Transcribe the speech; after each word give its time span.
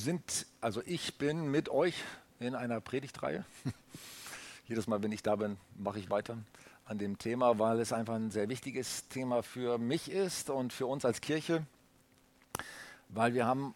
sind, 0.00 0.46
also 0.60 0.82
ich 0.86 1.18
bin 1.18 1.50
mit 1.50 1.68
euch 1.68 1.94
in 2.40 2.54
einer 2.54 2.80
Predigtreihe. 2.80 3.44
Jedes 4.68 4.86
Mal, 4.86 5.02
wenn 5.02 5.12
ich 5.12 5.22
da 5.22 5.36
bin, 5.36 5.56
mache 5.76 5.98
ich 5.98 6.10
weiter 6.10 6.38
an 6.86 6.98
dem 6.98 7.18
Thema, 7.18 7.58
weil 7.58 7.78
es 7.80 7.92
einfach 7.92 8.14
ein 8.14 8.30
sehr 8.30 8.48
wichtiges 8.48 9.06
Thema 9.08 9.42
für 9.42 9.78
mich 9.78 10.10
ist 10.10 10.50
und 10.50 10.72
für 10.72 10.86
uns 10.86 11.04
als 11.04 11.20
Kirche, 11.20 11.64
weil 13.08 13.34
wir 13.34 13.46
haben 13.46 13.74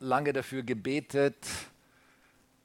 lange 0.00 0.32
dafür 0.32 0.62
gebetet, 0.62 1.36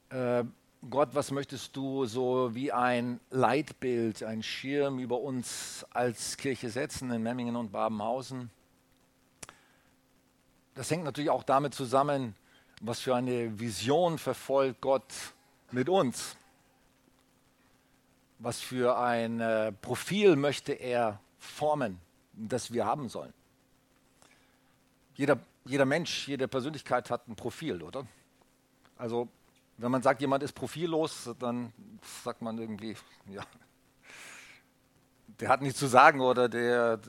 äh, 0.10 0.44
Gott, 0.90 1.10
was 1.12 1.32
möchtest 1.32 1.76
du 1.76 2.06
so 2.06 2.56
wie 2.56 2.72
ein 2.72 3.20
Leitbild, 3.32 4.24
ein 4.24 4.42
Schirm 4.42 5.00
über 5.00 5.20
uns 5.20 5.86
als 5.90 6.38
Kirche 6.38 6.70
setzen 6.70 7.12
in 7.12 7.22
Memmingen 7.22 7.58
und 7.58 7.74
Babenhausen? 7.74 8.50
Das 10.76 10.90
hängt 10.90 11.04
natürlich 11.04 11.30
auch 11.30 11.44
damit 11.44 11.74
zusammen, 11.74 12.34
was 12.80 13.00
für 13.00 13.16
eine 13.16 13.60
Vision 13.60 14.18
verfolgt 14.18 14.82
Gott 14.82 15.14
mit 15.72 15.90
uns? 15.90 16.36
Was 18.40 18.60
für 18.62 18.98
ein 18.98 19.42
äh, 19.42 19.72
Profil 19.72 20.36
möchte 20.36 20.74
er 20.74 21.20
formen, 21.38 22.00
das 22.34 22.72
wir 22.72 22.86
haben 22.86 23.10
sollen? 23.10 23.34
Jeder, 25.16 25.40
jeder 25.66 25.86
Mensch, 25.86 26.28
jede 26.28 26.48
Persönlichkeit 26.48 27.10
hat 27.10 27.28
ein 27.28 27.36
Profil, 27.36 27.84
oder? 27.84 28.08
Also, 28.98 29.28
wenn 29.78 29.92
man 29.92 30.02
sagt, 30.02 30.22
jemand 30.22 30.44
ist 30.44 30.54
profillos, 30.54 31.30
dann 31.40 31.74
sagt 32.24 32.42
man 32.42 32.58
irgendwie, 32.58 32.96
ja, 33.28 33.44
der 35.40 35.50
hat 35.50 35.62
nichts 35.62 35.80
zu 35.80 35.88
sagen 35.88 36.22
oder 36.22 36.50
der, 36.50 37.00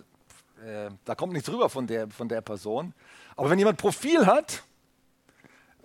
äh, 0.65 0.91
da 1.05 1.15
kommt 1.15 1.33
nichts 1.33 1.49
rüber 1.49 1.69
von 1.69 1.87
der, 1.87 2.09
von 2.09 2.29
der 2.29 2.41
Person. 2.41 2.93
Aber 3.37 3.51
wenn 3.51 3.59
jemand 3.59 3.79
Profil 3.79 4.27
hat, 4.27 4.63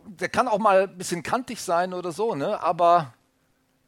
der 0.05 0.29
kann 0.29 0.47
auch 0.47 0.59
mal 0.59 0.83
ein 0.83 0.97
bisschen 0.97 1.23
kantig 1.23 1.61
sein 1.61 1.93
oder 1.93 2.11
so, 2.11 2.35
ne? 2.35 2.61
aber 2.61 3.13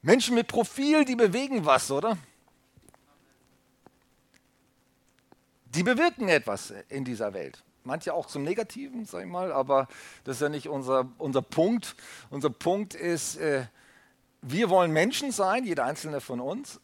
Menschen 0.01 0.35
mit 0.35 0.47
Profil, 0.47 1.05
die 1.05 1.15
bewegen 1.15 1.65
was, 1.65 1.91
oder? 1.91 2.17
Die 5.65 5.83
bewirken 5.83 6.29
etwas 6.29 6.73
in 6.89 7.05
dieser 7.05 7.33
Welt. 7.33 7.63
Manche 7.83 8.13
auch 8.13 8.25
zum 8.25 8.43
Negativen, 8.43 9.05
sag 9.05 9.21
ich 9.21 9.31
mal, 9.31 9.51
aber 9.51 9.87
das 10.23 10.37
ist 10.37 10.41
ja 10.41 10.49
nicht 10.49 10.67
unser, 10.67 11.09
unser 11.17 11.41
Punkt. 11.41 11.95
Unser 12.29 12.49
Punkt 12.49 12.95
ist, 12.95 13.37
äh, 13.37 13.65
wir 14.41 14.69
wollen 14.69 14.91
Menschen 14.91 15.31
sein, 15.31 15.65
jeder 15.65 15.85
einzelne 15.85 16.19
von 16.19 16.39
uns, 16.39 16.79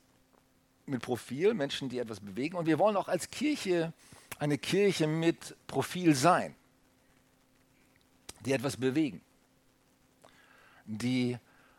mit 0.85 1.01
Profil, 1.01 1.53
Menschen, 1.53 1.89
die 1.89 1.99
etwas 1.99 2.19
bewegen. 2.19 2.55
Und 2.55 2.65
wir 2.65 2.77
wollen 2.77 2.95
auch 2.97 3.07
als 3.07 3.31
Kirche 3.31 3.93
eine 4.39 4.57
Kirche 4.57 5.07
mit 5.07 5.55
Profil 5.67 6.15
sein 6.15 6.55
die 8.45 8.52
etwas 8.52 8.77
bewegen, 8.77 9.22
die 10.86 11.38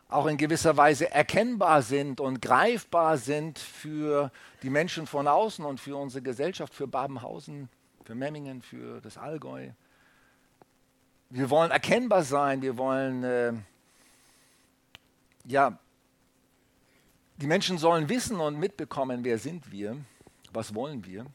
auch 0.08 0.26
in 0.26 0.36
gewisser 0.36 0.76
Weise 0.76 1.10
erkennbar 1.10 1.82
sind 1.82 2.20
und 2.20 2.40
greifbar 2.40 3.18
sind 3.18 3.58
für 3.58 4.30
die 4.62 4.70
Menschen 4.70 5.06
von 5.06 5.26
außen 5.26 5.64
und 5.64 5.80
für 5.80 5.96
unsere 5.96 6.22
Gesellschaft, 6.22 6.74
für 6.74 6.86
Babenhausen, 6.86 7.68
für 8.04 8.14
Memmingen, 8.14 8.62
für 8.62 9.00
das 9.00 9.18
Allgäu. 9.18 9.70
Wir 11.30 11.50
wollen 11.50 11.70
erkennbar 11.70 12.22
sein, 12.22 12.62
wir 12.62 12.76
wollen, 12.76 13.24
äh, 13.24 13.52
ja, 15.46 15.78
die 17.38 17.46
Menschen 17.46 17.78
sollen 17.78 18.08
wissen 18.08 18.38
und 18.38 18.58
mitbekommen, 18.58 19.24
wer 19.24 19.38
sind 19.38 19.72
wir, 19.72 19.96
was 20.52 20.74
wollen 20.74 21.04
wir, 21.04 21.26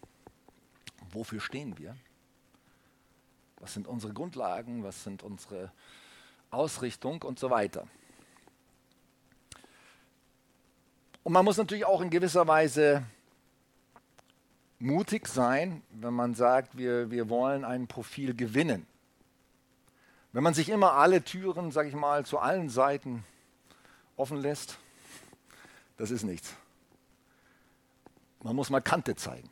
wofür 1.11 1.41
stehen 1.41 1.77
wir. 1.77 1.97
Was 3.59 3.73
sind 3.73 3.87
unsere 3.87 4.13
Grundlagen? 4.13 4.83
Was 4.83 5.03
sind 5.03 5.23
unsere 5.23 5.71
Ausrichtung 6.49 7.21
und 7.21 7.39
so 7.39 7.49
weiter? 7.49 7.87
Und 11.23 11.33
man 11.33 11.45
muss 11.45 11.57
natürlich 11.57 11.85
auch 11.85 12.01
in 12.01 12.09
gewisser 12.09 12.47
Weise 12.47 13.03
mutig 14.79 15.27
sein, 15.27 15.83
wenn 15.91 16.13
man 16.13 16.33
sagt, 16.33 16.77
wir, 16.77 17.11
wir 17.11 17.29
wollen 17.29 17.65
ein 17.65 17.87
Profil 17.87 18.33
gewinnen. 18.33 18.87
Wenn 20.31 20.43
man 20.43 20.53
sich 20.53 20.69
immer 20.69 20.93
alle 20.93 21.23
Türen, 21.23 21.71
sage 21.71 21.89
ich 21.89 21.95
mal, 21.95 22.25
zu 22.25 22.39
allen 22.39 22.69
Seiten 22.69 23.25
offen 24.15 24.37
lässt, 24.37 24.77
das 25.97 26.11
ist 26.11 26.23
nichts. 26.23 26.55
Man 28.41 28.55
muss 28.55 28.69
mal 28.69 28.79
Kante 28.79 29.15
zeigen 29.15 29.49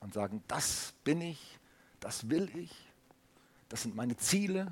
und 0.00 0.14
sagen, 0.14 0.42
das 0.48 0.94
bin 1.04 1.20
ich, 1.20 1.59
das 2.00 2.28
will 2.28 2.50
ich, 2.56 2.70
das 3.68 3.82
sind 3.82 3.94
meine 3.94 4.16
Ziele, 4.16 4.66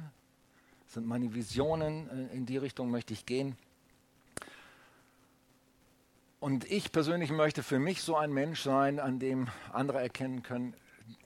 das 0.85 0.95
sind 0.95 1.07
meine 1.07 1.35
Visionen, 1.35 2.09
äh, 2.09 2.35
in 2.35 2.47
die 2.47 2.57
Richtung 2.57 2.91
möchte 2.91 3.13
ich 3.13 3.27
gehen. 3.27 3.57
Und 6.41 6.71
ich 6.71 6.93
persönlich 6.93 7.31
möchte 7.31 7.63
für 7.63 7.79
mich 7.79 8.03
so 8.03 8.17
ein 8.17 8.33
Mensch 8.33 8.63
sein, 8.63 9.01
an 9.01 9.19
dem 9.19 9.49
andere 9.73 10.01
erkennen 10.01 10.43
können, 10.43 10.75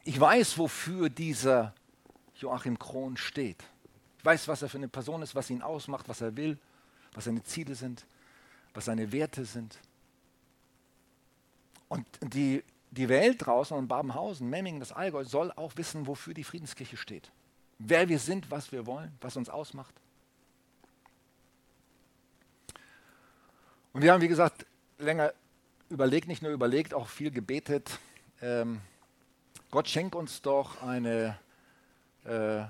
ich 0.04 0.18
weiß, 0.18 0.58
wofür 0.58 1.10
dieser 1.10 1.74
Joachim 2.36 2.78
Krohn 2.78 3.16
steht. 3.16 3.62
Ich 4.18 4.24
weiß, 4.24 4.48
was 4.48 4.62
er 4.62 4.68
für 4.68 4.78
eine 4.78 4.88
Person 4.88 5.22
ist, 5.22 5.34
was 5.34 5.50
ihn 5.50 5.62
ausmacht, 5.62 6.08
was 6.08 6.20
er 6.20 6.36
will, 6.36 6.58
was 7.14 7.24
seine 7.24 7.42
Ziele 7.42 7.74
sind, 7.74 8.06
was 8.74 8.86
seine 8.86 9.12
Werte 9.12 9.44
sind. 9.44 9.78
Und 11.88 12.06
die 12.22 12.62
die 12.92 13.08
Welt 13.08 13.46
draußen 13.46 13.76
in 13.78 13.88
Babenhausen, 13.88 14.48
Memmingen, 14.50 14.78
das 14.78 14.92
Allgäu 14.92 15.24
soll 15.24 15.50
auch 15.52 15.76
wissen, 15.76 16.06
wofür 16.06 16.34
die 16.34 16.44
Friedenskirche 16.44 16.98
steht. 16.98 17.32
Wer 17.78 18.08
wir 18.08 18.18
sind, 18.18 18.50
was 18.50 18.70
wir 18.70 18.86
wollen, 18.86 19.16
was 19.20 19.36
uns 19.36 19.48
ausmacht. 19.48 19.94
Und 23.94 24.02
wir 24.02 24.12
haben, 24.12 24.20
wie 24.20 24.28
gesagt, 24.28 24.66
länger 24.98 25.32
überlegt, 25.88 26.28
nicht 26.28 26.42
nur 26.42 26.52
überlegt, 26.52 26.92
auch 26.92 27.08
viel 27.08 27.30
gebetet. 27.30 27.98
Ähm, 28.42 28.80
Gott 29.70 29.88
schenkt 29.88 30.14
uns 30.14 30.42
doch 30.42 30.82
eine 30.82 31.38
äh, 32.24 32.64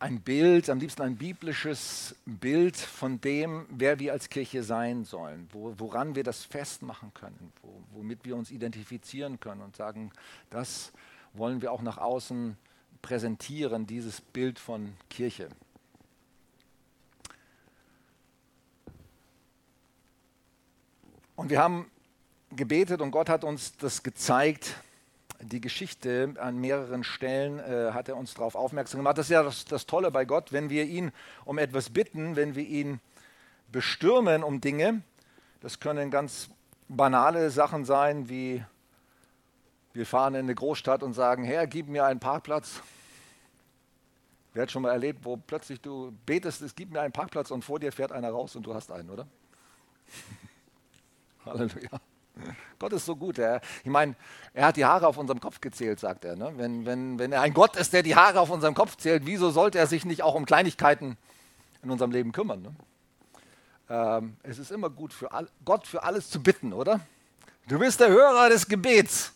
ein 0.00 0.20
Bild, 0.20 0.70
am 0.70 0.78
liebsten 0.78 1.02
ein 1.02 1.16
biblisches 1.16 2.14
Bild 2.24 2.76
von 2.76 3.20
dem, 3.20 3.66
wer 3.70 3.98
wir 3.98 4.12
als 4.12 4.28
Kirche 4.28 4.62
sein 4.62 5.04
sollen, 5.04 5.48
wo, 5.52 5.74
woran 5.78 6.14
wir 6.14 6.22
das 6.22 6.44
festmachen 6.44 7.12
können, 7.14 7.52
wo, 7.62 7.82
womit 7.92 8.24
wir 8.24 8.36
uns 8.36 8.50
identifizieren 8.50 9.40
können 9.40 9.60
und 9.60 9.74
sagen, 9.74 10.12
das 10.50 10.92
wollen 11.32 11.62
wir 11.62 11.72
auch 11.72 11.82
nach 11.82 11.98
außen 11.98 12.56
präsentieren, 13.02 13.86
dieses 13.86 14.20
Bild 14.20 14.58
von 14.58 14.94
Kirche. 15.10 15.48
Und 21.34 21.50
wir 21.50 21.60
haben 21.60 21.90
gebetet 22.50 23.00
und 23.00 23.10
Gott 23.10 23.28
hat 23.28 23.44
uns 23.44 23.76
das 23.76 24.02
gezeigt, 24.02 24.76
die 25.40 25.60
Geschichte 25.60 26.34
an 26.38 26.58
mehreren 26.58 27.04
Stellen 27.04 27.58
äh, 27.60 27.92
hat 27.92 28.08
er 28.08 28.16
uns 28.16 28.34
darauf 28.34 28.54
aufmerksam 28.54 29.00
gemacht. 29.00 29.18
Das 29.18 29.26
ist 29.26 29.30
ja 29.30 29.42
das, 29.42 29.64
das 29.64 29.86
Tolle 29.86 30.10
bei 30.10 30.24
Gott, 30.24 30.52
wenn 30.52 30.68
wir 30.68 30.84
ihn 30.84 31.12
um 31.44 31.58
etwas 31.58 31.90
bitten, 31.90 32.34
wenn 32.36 32.54
wir 32.54 32.66
ihn 32.66 33.00
bestürmen 33.70 34.42
um 34.42 34.60
Dinge. 34.60 35.02
Das 35.60 35.78
können 35.80 36.10
ganz 36.10 36.50
banale 36.88 37.50
Sachen 37.50 37.84
sein, 37.84 38.28
wie 38.28 38.64
wir 39.92 40.06
fahren 40.06 40.34
in 40.34 40.40
eine 40.40 40.54
Großstadt 40.54 41.02
und 41.02 41.12
sagen, 41.12 41.44
Herr, 41.44 41.66
gib 41.66 41.88
mir 41.88 42.04
einen 42.04 42.20
Parkplatz. 42.20 42.80
Wer 44.54 44.62
hat 44.62 44.72
schon 44.72 44.82
mal 44.82 44.90
erlebt, 44.90 45.24
wo 45.24 45.36
plötzlich 45.36 45.80
du 45.80 46.12
betest, 46.26 46.62
es 46.62 46.74
gibt 46.74 46.92
mir 46.92 47.00
einen 47.00 47.12
Parkplatz 47.12 47.50
und 47.50 47.64
vor 47.64 47.78
dir 47.78 47.92
fährt 47.92 48.12
einer 48.12 48.30
raus 48.30 48.56
und 48.56 48.64
du 48.64 48.74
hast 48.74 48.90
einen, 48.90 49.10
oder? 49.10 49.26
Halleluja. 51.44 52.00
Gott 52.78 52.92
ist 52.92 53.06
so 53.06 53.16
gut. 53.16 53.38
Er, 53.38 53.60
ich 53.82 53.90
meine, 53.90 54.14
er 54.54 54.66
hat 54.66 54.76
die 54.76 54.84
Haare 54.84 55.06
auf 55.06 55.18
unserem 55.18 55.40
Kopf 55.40 55.60
gezählt, 55.60 56.00
sagt 56.00 56.24
er. 56.24 56.36
Ne? 56.36 56.52
Wenn, 56.56 56.86
wenn, 56.86 57.18
wenn 57.18 57.32
er 57.32 57.42
ein 57.42 57.54
Gott 57.54 57.76
ist, 57.76 57.92
der 57.92 58.02
die 58.02 58.16
Haare 58.16 58.40
auf 58.40 58.50
unserem 58.50 58.74
Kopf 58.74 58.96
zählt, 58.96 59.26
wieso 59.26 59.50
sollte 59.50 59.78
er 59.78 59.86
sich 59.86 60.04
nicht 60.04 60.22
auch 60.22 60.34
um 60.34 60.46
Kleinigkeiten 60.46 61.16
in 61.82 61.90
unserem 61.90 62.10
Leben 62.10 62.32
kümmern? 62.32 62.62
Ne? 62.62 62.74
Ähm, 63.90 64.36
es 64.42 64.58
ist 64.58 64.70
immer 64.70 64.90
gut, 64.90 65.12
für 65.12 65.32
all, 65.32 65.48
Gott 65.64 65.86
für 65.86 66.02
alles 66.02 66.30
zu 66.30 66.42
bitten, 66.42 66.72
oder? 66.72 67.00
Du 67.66 67.78
bist 67.78 68.00
der 68.00 68.08
Hörer 68.08 68.48
des 68.48 68.68
Gebets. 68.68 69.32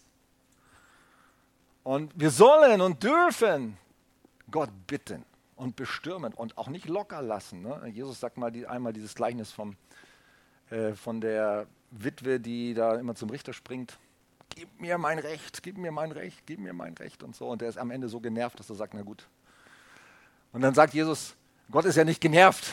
Und 1.82 2.12
wir 2.14 2.30
sollen 2.30 2.80
und 2.80 3.02
dürfen 3.02 3.76
Gott 4.50 4.70
bitten 4.86 5.24
und 5.56 5.76
bestürmen 5.76 6.32
und 6.32 6.56
auch 6.58 6.68
nicht 6.68 6.88
locker 6.88 7.22
lassen. 7.22 7.62
Ne? 7.62 7.88
Jesus 7.92 8.20
sagt 8.20 8.36
mal 8.36 8.52
die, 8.52 8.66
einmal 8.66 8.92
dieses 8.92 9.14
Gleichnis 9.14 9.50
vom, 9.50 9.76
äh, 10.70 10.92
von 10.92 11.20
der 11.20 11.66
Witwe, 11.92 12.40
die 12.40 12.74
da 12.74 12.96
immer 12.96 13.14
zum 13.14 13.30
Richter 13.30 13.52
springt, 13.52 13.98
gib 14.54 14.80
mir 14.80 14.98
mein 14.98 15.18
Recht, 15.18 15.62
gib 15.62 15.78
mir 15.78 15.92
mein 15.92 16.12
Recht, 16.12 16.42
gib 16.46 16.58
mir 16.58 16.72
mein 16.72 16.94
Recht 16.94 17.22
und 17.22 17.36
so. 17.36 17.48
Und 17.48 17.60
der 17.60 17.68
ist 17.68 17.78
am 17.78 17.90
Ende 17.90 18.08
so 18.08 18.20
genervt, 18.20 18.58
dass 18.58 18.68
er 18.68 18.76
sagt, 18.76 18.94
na 18.94 19.02
gut. 19.02 19.26
Und 20.52 20.62
dann 20.62 20.74
sagt 20.74 20.94
Jesus, 20.94 21.34
Gott 21.70 21.84
ist 21.84 21.96
ja 21.96 22.04
nicht 22.04 22.20
genervt. 22.20 22.72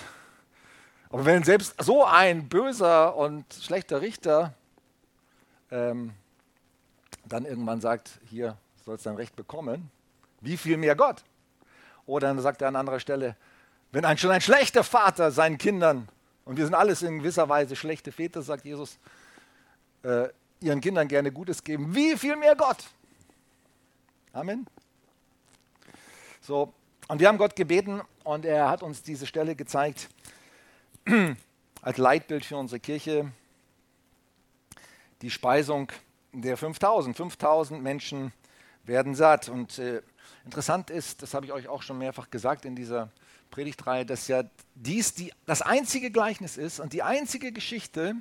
Aber 1.10 1.26
wenn 1.26 1.44
selbst 1.44 1.76
so 1.82 2.06
ein 2.06 2.50
böser 2.50 3.16
und 3.16 3.46
schlechter 3.54 4.02
Richter 4.02 4.54
ähm, 5.72 6.14
dann 7.26 7.46
irgendwann 7.46 7.82
sagt, 7.82 8.20
hier 8.26 8.58
sollst 8.86 9.06
du 9.06 9.10
dein 9.10 9.18
Recht 9.18 9.36
bekommen, 9.36 9.92
wie 10.42 10.58
viel 10.58 10.78
mehr 10.78 10.96
Gott? 10.96 11.24
Oder 12.06 12.28
dann 12.28 12.40
sagt 12.40 12.62
er 12.62 12.70
an 12.70 12.76
anderer 12.76 13.00
Stelle, 13.00 13.36
wenn 13.92 14.06
ein, 14.06 14.18
schon 14.18 14.32
ein 14.32 14.42
schlechter 14.42 14.84
Vater 14.84 15.32
seinen 15.32 15.58
Kindern, 15.58 16.08
und 16.50 16.58
wir 16.58 16.66
sind 16.66 16.74
alles 16.74 17.04
in 17.04 17.20
gewisser 17.20 17.48
Weise 17.48 17.76
schlechte 17.76 18.12
Väter, 18.12 18.42
sagt 18.42 18.66
Jesus, 18.66 18.98
äh, 20.02 20.30
ihren 20.62 20.82
Kindern 20.82 21.08
gerne 21.08 21.32
Gutes 21.32 21.64
geben, 21.64 21.94
wie 21.94 22.18
viel 22.18 22.36
mehr 22.36 22.56
Gott? 22.56 22.88
Amen. 24.34 24.66
So, 26.42 26.74
und 27.08 27.20
wir 27.20 27.28
haben 27.28 27.38
Gott 27.38 27.56
gebeten 27.56 28.02
und 28.24 28.46
er 28.46 28.68
hat 28.68 28.82
uns 28.82 29.04
diese 29.04 29.28
Stelle 29.28 29.56
gezeigt 29.56 30.10
als 31.84 31.98
Leitbild 31.98 32.44
für 32.44 32.58
unsere 32.58 32.80
Kirche. 32.80 33.32
Die 35.22 35.30
Speisung 35.30 35.92
der 36.34 36.58
5000. 36.58 37.16
5000 37.16 37.84
Menschen 37.84 38.34
werden 38.86 39.14
satt. 39.14 39.50
Und 39.50 39.78
äh, 39.78 40.02
interessant 40.46 40.90
ist, 40.90 41.22
das 41.22 41.34
habe 41.34 41.46
ich 41.46 41.52
euch 41.52 41.68
auch 41.68 41.82
schon 41.82 41.98
mehrfach 41.98 42.30
gesagt 42.30 42.66
in 42.66 42.76
dieser 42.76 43.12
Predigtreihe, 43.50 44.06
dass 44.06 44.28
ja 44.28 44.44
dies 44.76 45.14
die, 45.14 45.34
das 45.46 45.62
einzige 45.62 46.12
Gleichnis 46.12 46.58
ist 46.58 46.80
und 46.80 46.94
die 46.94 47.04
einzige 47.04 47.52
Geschichte, 47.52 48.16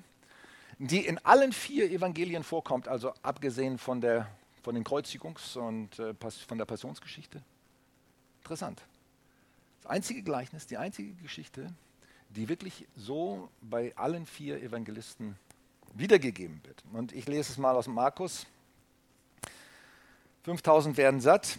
die 0.79 1.05
in 1.05 1.19
allen 1.19 1.53
vier 1.53 1.91
Evangelien 1.91 2.45
vorkommt, 2.45 2.89
also 2.89 3.13
abgesehen 3.23 3.79
von, 3.79 4.01
der, 4.01 4.29
von 4.63 4.75
den 4.75 4.85
Kreuzigungs- 4.85 5.59
und 5.59 5.99
äh, 5.99 6.15
von 6.47 6.59
der 6.59 6.65
Passionsgeschichte. 6.65 7.43
Interessant. 8.39 8.83
Das 9.83 9.91
einzige 9.91 10.23
Gleichnis, 10.23 10.67
die 10.67 10.77
einzige 10.77 11.13
Geschichte, 11.15 11.73
die 12.31 12.49
wirklich 12.49 12.87
so 12.97 13.51
bei 13.61 13.97
allen 13.97 14.27
vier 14.27 14.63
Evangelisten 14.63 15.37
wiedergegeben 15.95 16.61
wird. 16.65 16.85
Und 16.93 17.13
ich 17.13 17.27
lese 17.27 17.53
es 17.53 17.59
mal 17.59 17.75
aus 17.75 17.87
Markus. 17.87 18.47
5000 20.49 20.97
werden 20.97 21.21
satt. 21.21 21.59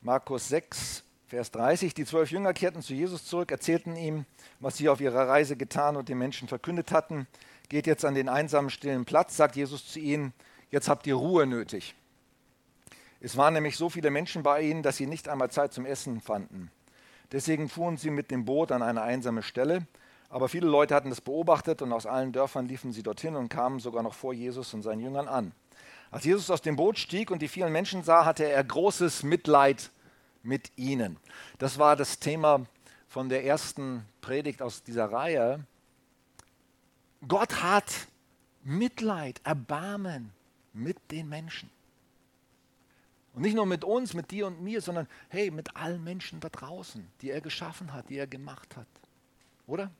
Markus 0.00 0.48
6, 0.48 1.04
Vers 1.28 1.52
30. 1.52 1.94
Die 1.94 2.04
zwölf 2.04 2.32
Jünger 2.32 2.52
kehrten 2.54 2.82
zu 2.82 2.92
Jesus 2.92 3.24
zurück, 3.24 3.52
erzählten 3.52 3.94
ihm, 3.94 4.24
was 4.58 4.76
sie 4.76 4.88
auf 4.88 5.00
ihrer 5.00 5.28
Reise 5.28 5.56
getan 5.56 5.96
und 5.96 6.08
den 6.08 6.18
Menschen 6.18 6.48
verkündet 6.48 6.90
hatten. 6.90 7.28
Geht 7.68 7.86
jetzt 7.86 8.04
an 8.04 8.16
den 8.16 8.28
einsamen, 8.28 8.68
stillen 8.68 9.04
Platz, 9.04 9.36
sagt 9.36 9.54
Jesus 9.54 9.86
zu 9.86 10.00
ihnen, 10.00 10.32
jetzt 10.72 10.88
habt 10.88 11.06
ihr 11.06 11.14
Ruhe 11.14 11.46
nötig. 11.46 11.94
Es 13.20 13.36
waren 13.36 13.54
nämlich 13.54 13.76
so 13.76 13.88
viele 13.88 14.10
Menschen 14.10 14.42
bei 14.42 14.62
ihnen, 14.62 14.82
dass 14.82 14.96
sie 14.96 15.06
nicht 15.06 15.28
einmal 15.28 15.52
Zeit 15.52 15.72
zum 15.72 15.86
Essen 15.86 16.20
fanden. 16.20 16.72
Deswegen 17.30 17.68
fuhren 17.68 17.96
sie 17.96 18.10
mit 18.10 18.32
dem 18.32 18.44
Boot 18.44 18.72
an 18.72 18.82
eine 18.82 19.02
einsame 19.02 19.44
Stelle. 19.44 19.86
Aber 20.30 20.48
viele 20.48 20.66
Leute 20.66 20.96
hatten 20.96 21.10
das 21.10 21.20
beobachtet 21.20 21.80
und 21.82 21.92
aus 21.92 22.06
allen 22.06 22.32
Dörfern 22.32 22.66
liefen 22.66 22.92
sie 22.92 23.04
dorthin 23.04 23.36
und 23.36 23.50
kamen 23.50 23.78
sogar 23.78 24.02
noch 24.02 24.14
vor 24.14 24.32
Jesus 24.32 24.74
und 24.74 24.82
seinen 24.82 25.00
Jüngern 25.00 25.28
an. 25.28 25.52
Als 26.10 26.24
Jesus 26.24 26.50
aus 26.50 26.62
dem 26.62 26.76
Boot 26.76 26.98
stieg 26.98 27.30
und 27.30 27.40
die 27.40 27.48
vielen 27.48 27.72
Menschen 27.72 28.02
sah, 28.02 28.24
hatte 28.24 28.44
er 28.44 28.64
großes 28.64 29.22
Mitleid 29.22 29.90
mit 30.42 30.72
ihnen. 30.76 31.16
Das 31.58 31.78
war 31.78 31.94
das 31.96 32.18
Thema 32.18 32.66
von 33.08 33.28
der 33.28 33.44
ersten 33.44 34.04
Predigt 34.20 34.62
aus 34.62 34.82
dieser 34.82 35.12
Reihe. 35.12 35.64
Gott 37.26 37.62
hat 37.62 38.08
Mitleid, 38.62 39.40
Erbarmen 39.44 40.32
mit 40.72 40.96
den 41.10 41.28
Menschen. 41.28 41.70
Und 43.32 43.42
nicht 43.42 43.54
nur 43.54 43.66
mit 43.66 43.84
uns, 43.84 44.14
mit 44.14 44.30
dir 44.32 44.46
und 44.46 44.60
mir, 44.60 44.80
sondern 44.80 45.06
hey, 45.28 45.50
mit 45.50 45.76
allen 45.76 46.02
Menschen 46.02 46.40
da 46.40 46.48
draußen, 46.48 47.06
die 47.20 47.30
er 47.30 47.40
geschaffen 47.40 47.92
hat, 47.92 48.08
die 48.08 48.16
er 48.16 48.26
gemacht 48.26 48.76
hat. 48.76 48.88
Oder? 49.66 49.90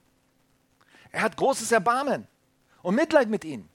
Er 1.12 1.22
hat 1.22 1.36
großes 1.36 1.70
Erbarmen 1.70 2.26
und 2.82 2.96
Mitleid 2.96 3.28
mit 3.28 3.44
ihnen. 3.44 3.68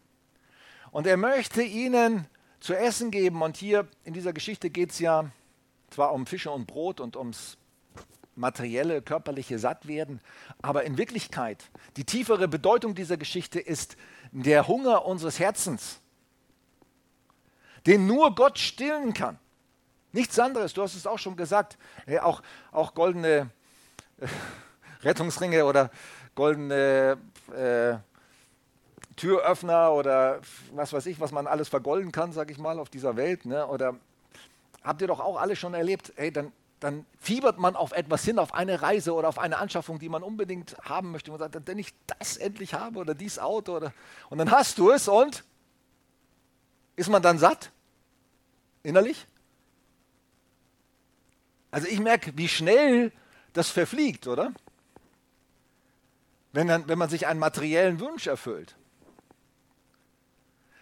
Und 0.96 1.08
er 1.08 1.18
möchte 1.18 1.62
ihnen 1.62 2.26
zu 2.62 2.74
essen 2.74 3.12
geben. 3.12 3.42
Und 3.42 3.58
hier 3.58 3.86
in 4.06 4.14
dieser 4.14 4.32
Geschichte 4.32 4.70
geht 4.70 4.92
es 4.92 5.00
ja 5.00 5.30
zwar 5.90 6.14
um 6.14 6.26
Fische 6.26 6.50
und 6.52 6.68
Brot 6.68 7.02
und 7.02 7.18
ums 7.18 7.58
materielle, 8.36 9.02
körperliche 9.02 9.60
Sattwerden, 9.60 10.22
aber 10.62 10.86
in 10.86 10.98
Wirklichkeit, 10.98 11.70
die 11.98 12.06
tiefere 12.06 12.48
Bedeutung 12.48 12.96
dieser 12.96 13.18
Geschichte 13.18 13.60
ist 13.60 13.98
der 14.32 14.70
Hunger 14.70 15.04
unseres 15.06 15.38
Herzens, 15.38 16.00
den 17.86 18.08
nur 18.08 18.34
Gott 18.34 18.58
stillen 18.58 19.14
kann. 19.14 19.38
Nichts 20.14 20.40
anderes, 20.40 20.74
du 20.74 20.82
hast 20.82 20.96
es 20.96 21.06
auch 21.06 21.20
schon 21.20 21.36
gesagt, 21.36 21.78
auch, 22.22 22.42
auch 22.72 22.94
goldene 22.94 23.50
äh, 24.22 24.28
Rettungsringe 25.02 25.66
oder 25.66 25.92
goldene 26.36 27.18
äh, 27.54 27.98
Türöffner 29.16 29.94
oder 29.94 30.42
was 30.74 30.92
weiß 30.94 31.06
ich, 31.06 31.20
was 31.20 31.32
man 31.32 31.48
alles 31.48 31.70
vergolden 31.70 32.12
kann, 32.12 32.34
sag 32.34 32.52
ich 32.52 32.58
mal, 32.58 32.80
auf 32.80 32.90
dieser 32.90 33.16
Welt. 33.16 33.46
Ne? 33.46 33.66
Oder 33.68 33.96
habt 34.84 35.02
ihr 35.02 35.08
doch 35.08 35.20
auch 35.20 35.40
alle 35.40 35.56
schon 35.56 35.74
erlebt, 35.74 36.14
ey, 36.18 36.32
dann, 36.32 36.52
dann 36.80 37.06
fiebert 37.20 37.58
man 37.58 37.76
auf 37.76 37.92
etwas 37.94 38.24
hin, 38.24 38.40
auf 38.40 38.54
eine 38.54 38.82
Reise 38.82 39.14
oder 39.14 39.30
auf 39.30 39.40
eine 39.40 39.58
Anschaffung, 39.58 40.00
die 40.00 40.10
man 40.10 40.24
unbedingt 40.24 40.76
haben 40.82 41.12
möchte. 41.12 41.32
Und 41.32 41.40
sagt, 41.40 41.56
wenn 41.66 41.80
ich 41.80 41.94
das 42.08 42.38
endlich 42.38 42.74
habe 42.74 43.00
oder 43.00 43.16
dieses 43.16 43.40
Auto 43.40 43.78
oder 43.78 43.94
und 44.30 44.38
dann 44.38 44.52
hast 44.52 44.78
du 44.78 44.92
es 44.92 45.08
und 45.08 45.44
ist 46.96 47.10
man 47.10 47.22
dann 47.22 47.38
satt? 47.38 47.72
Innerlich? 48.84 49.26
Also 51.72 51.88
ich 51.88 52.00
merke, 52.00 52.38
wie 52.38 52.48
schnell 52.48 53.12
das 53.54 53.70
verfliegt, 53.70 54.28
oder? 54.28 54.54
Wenn, 56.54 56.68
dann, 56.68 56.88
wenn 56.88 56.98
man 56.98 57.10
sich 57.10 57.28
einen 57.28 57.40
materiellen 57.40 58.00
Wunsch 58.00 58.28
erfüllt. 58.28 58.76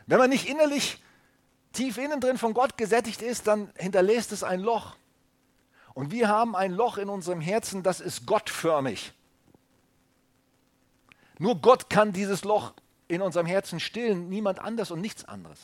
Wenn 0.05 0.17
man 0.17 0.29
nicht 0.29 0.47
innerlich 0.47 1.01
tief 1.71 1.97
innen 1.97 2.19
drin 2.19 2.37
von 2.37 2.53
Gott 2.53 2.77
gesättigt 2.77 3.21
ist, 3.21 3.47
dann 3.47 3.71
hinterlässt 3.77 4.31
es 4.31 4.43
ein 4.43 4.59
Loch. 4.59 4.95
Und 5.93 6.11
wir 6.11 6.27
haben 6.27 6.55
ein 6.55 6.71
Loch 6.71 6.97
in 6.97 7.09
unserem 7.09 7.41
Herzen, 7.41 7.83
das 7.83 7.99
ist 7.99 8.25
gottförmig. 8.25 9.13
Nur 11.39 11.59
Gott 11.61 11.89
kann 11.89 12.13
dieses 12.13 12.43
Loch 12.43 12.73
in 13.07 13.21
unserem 13.21 13.45
Herzen 13.45 13.79
stillen, 13.79 14.29
niemand 14.29 14.59
anders 14.59 14.91
und 14.91 15.01
nichts 15.01 15.25
anderes. 15.25 15.59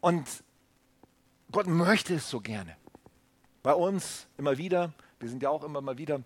Und 0.00 0.26
Gott 1.52 1.66
möchte 1.66 2.14
es 2.14 2.28
so 2.30 2.40
gerne. 2.40 2.76
Bei 3.62 3.74
uns 3.74 4.26
immer 4.38 4.56
wieder, 4.56 4.92
wir 5.18 5.28
sind 5.28 5.42
ja 5.42 5.50
auch 5.50 5.64
immer 5.64 5.80
mal 5.80 5.98
wieder 5.98 6.22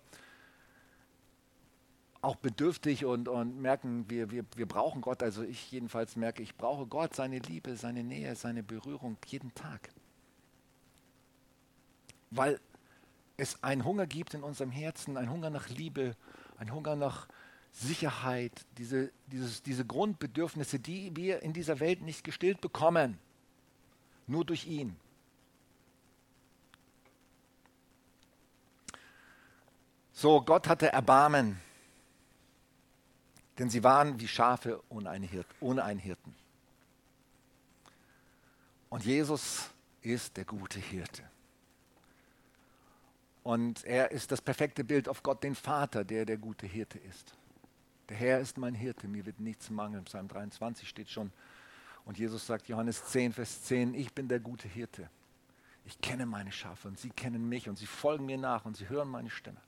auch 2.25 2.35
bedürftig 2.35 3.05
und, 3.05 3.27
und 3.27 3.61
merken, 3.61 4.05
wir, 4.09 4.31
wir, 4.31 4.43
wir 4.55 4.65
brauchen 4.65 5.01
Gott. 5.01 5.21
Also 5.21 5.43
ich 5.43 5.71
jedenfalls 5.71 6.15
merke, 6.15 6.41
ich 6.41 6.55
brauche 6.55 6.87
Gott, 6.87 7.15
seine 7.15 7.37
Liebe, 7.37 7.77
seine 7.77 8.03
Nähe, 8.03 8.35
seine 8.35 8.63
Berührung 8.63 9.17
jeden 9.27 9.53
Tag. 9.53 9.89
Weil 12.31 12.59
es 13.37 13.63
einen 13.63 13.85
Hunger 13.85 14.07
gibt 14.07 14.33
in 14.33 14.41
unserem 14.41 14.71
Herzen, 14.71 15.17
einen 15.17 15.29
Hunger 15.29 15.51
nach 15.51 15.69
Liebe, 15.69 16.15
einen 16.57 16.73
Hunger 16.73 16.95
nach 16.95 17.27
Sicherheit, 17.71 18.65
diese, 18.79 19.11
dieses, 19.27 19.61
diese 19.61 19.85
Grundbedürfnisse, 19.85 20.79
die 20.79 21.15
wir 21.15 21.43
in 21.43 21.53
dieser 21.53 21.79
Welt 21.79 22.01
nicht 22.01 22.23
gestillt 22.23 22.59
bekommen. 22.59 23.19
Nur 24.25 24.45
durch 24.45 24.65
ihn. 24.65 24.95
So, 30.11 30.41
Gott 30.41 30.67
hatte 30.67 30.91
Erbarmen, 30.91 31.59
denn 33.57 33.69
sie 33.69 33.83
waren 33.83 34.19
wie 34.19 34.27
Schafe 34.27 34.81
ohne 34.89 35.09
einen, 35.09 35.99
Hirten. 35.99 36.35
Und 38.89 39.05
Jesus 39.05 39.69
ist 40.01 40.37
der 40.37 40.45
gute 40.45 40.79
Hirte. 40.79 41.23
Und 43.43 43.83
er 43.85 44.11
ist 44.11 44.31
das 44.31 44.41
perfekte 44.41 44.83
Bild 44.83 45.07
auf 45.07 45.21
Gott, 45.21 45.43
den 45.43 45.55
Vater, 45.55 46.03
der 46.03 46.25
der 46.25 46.37
gute 46.37 46.65
Hirte 46.65 46.97
ist. 46.99 47.35
Der 48.09 48.17
Herr 48.17 48.39
ist 48.39 48.57
mein 48.57 48.73
Hirte, 48.73 49.07
mir 49.07 49.25
wird 49.25 49.39
nichts 49.39 49.69
mangeln. 49.69 50.03
Psalm 50.05 50.27
23 50.27 50.87
steht 50.87 51.09
schon, 51.09 51.31
und 52.05 52.19
Jesus 52.19 52.45
sagt, 52.45 52.67
Johannes 52.67 53.05
10, 53.05 53.33
Vers 53.33 53.63
10, 53.63 53.95
ich 53.95 54.13
bin 54.13 54.27
der 54.27 54.39
gute 54.39 54.67
Hirte. 54.67 55.09
Ich 55.85 55.99
kenne 56.01 56.25
meine 56.25 56.51
Schafe 56.51 56.87
und 56.87 56.99
sie 56.99 57.09
kennen 57.09 57.47
mich 57.49 57.67
und 57.67 57.77
sie 57.77 57.85
folgen 57.85 58.25
mir 58.25 58.37
nach 58.37 58.65
und 58.65 58.77
sie 58.77 58.89
hören 58.89 59.09
meine 59.09 59.29
Stimme. 59.29 59.61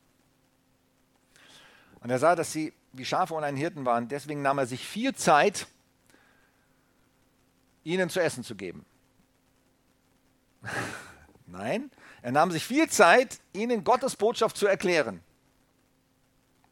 Und 1.99 2.09
er 2.09 2.19
sah, 2.19 2.35
dass 2.35 2.51
sie 2.51 2.73
wie 2.97 3.05
Schafe 3.05 3.33
und 3.33 3.43
einen 3.43 3.57
Hirten 3.57 3.85
waren. 3.85 4.07
Deswegen 4.07 4.41
nahm 4.41 4.57
er 4.57 4.67
sich 4.67 4.85
viel 4.85 5.15
Zeit, 5.15 5.67
ihnen 7.83 8.09
zu 8.09 8.21
essen 8.21 8.43
zu 8.43 8.55
geben. 8.55 8.85
Nein, 11.47 11.91
er 12.21 12.31
nahm 12.31 12.51
sich 12.51 12.63
viel 12.65 12.89
Zeit, 12.89 13.39
ihnen 13.53 13.83
Gottes 13.83 14.15
Botschaft 14.15 14.57
zu 14.57 14.67
erklären. 14.67 15.21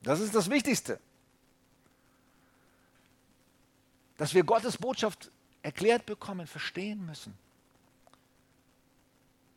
Das 0.02 0.20
ist 0.20 0.36
das 0.36 0.50
Wichtigste. 0.50 1.00
Dass 4.18 4.34
wir 4.34 4.44
Gottes 4.44 4.78
Botschaft 4.78 5.32
erklärt 5.62 6.06
bekommen, 6.06 6.48
verstehen 6.48 7.06
müssen. 7.06 7.38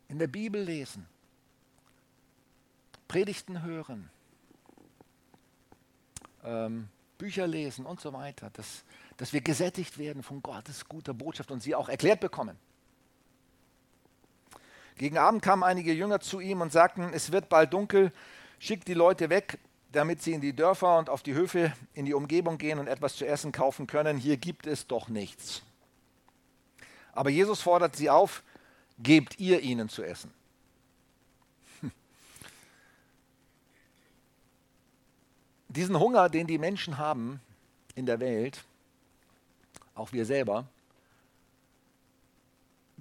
In 0.08 0.18
der 0.18 0.26
Bibel 0.26 0.62
lesen, 0.62 1.06
Predigten 3.08 3.62
hören, 3.62 4.10
ähm, 6.44 6.88
Bücher 7.18 7.46
lesen 7.46 7.84
und 7.84 8.00
so 8.00 8.12
weiter, 8.12 8.50
dass, 8.52 8.84
dass 9.16 9.32
wir 9.32 9.40
gesättigt 9.40 9.98
werden 9.98 10.22
von 10.22 10.42
Gottes 10.42 10.88
guter 10.88 11.14
Botschaft 11.14 11.50
und 11.50 11.62
sie 11.62 11.74
auch 11.74 11.88
erklärt 11.88 12.20
bekommen. 12.20 12.56
Gegen 14.96 15.18
Abend 15.18 15.42
kamen 15.42 15.62
einige 15.62 15.92
Jünger 15.92 16.20
zu 16.20 16.40
ihm 16.40 16.60
und 16.60 16.72
sagten, 16.72 17.12
es 17.12 17.30
wird 17.30 17.48
bald 17.48 17.72
dunkel, 17.72 18.12
schickt 18.58 18.88
die 18.88 18.94
Leute 18.94 19.30
weg, 19.30 19.58
damit 19.92 20.22
sie 20.22 20.32
in 20.32 20.40
die 20.40 20.54
Dörfer 20.54 20.98
und 20.98 21.08
auf 21.08 21.22
die 21.22 21.34
Höfe 21.34 21.72
in 21.94 22.04
die 22.04 22.14
Umgebung 22.14 22.58
gehen 22.58 22.78
und 22.78 22.88
etwas 22.88 23.16
zu 23.16 23.26
essen 23.26 23.52
kaufen 23.52 23.86
können. 23.86 24.18
Hier 24.18 24.36
gibt 24.36 24.66
es 24.66 24.86
doch 24.86 25.08
nichts. 25.08 25.62
Aber 27.12 27.30
Jesus 27.30 27.60
fordert 27.60 27.96
sie 27.96 28.10
auf, 28.10 28.42
gebt 28.98 29.38
ihr 29.40 29.60
ihnen 29.60 29.88
zu 29.88 30.02
essen. 30.02 30.32
Diesen 35.78 36.00
Hunger, 36.00 36.28
den 36.28 36.48
die 36.48 36.58
Menschen 36.58 36.98
haben 36.98 37.40
in 37.94 38.04
der 38.04 38.18
Welt, 38.18 38.64
auch 39.94 40.10
wir 40.10 40.26
selber, 40.26 40.66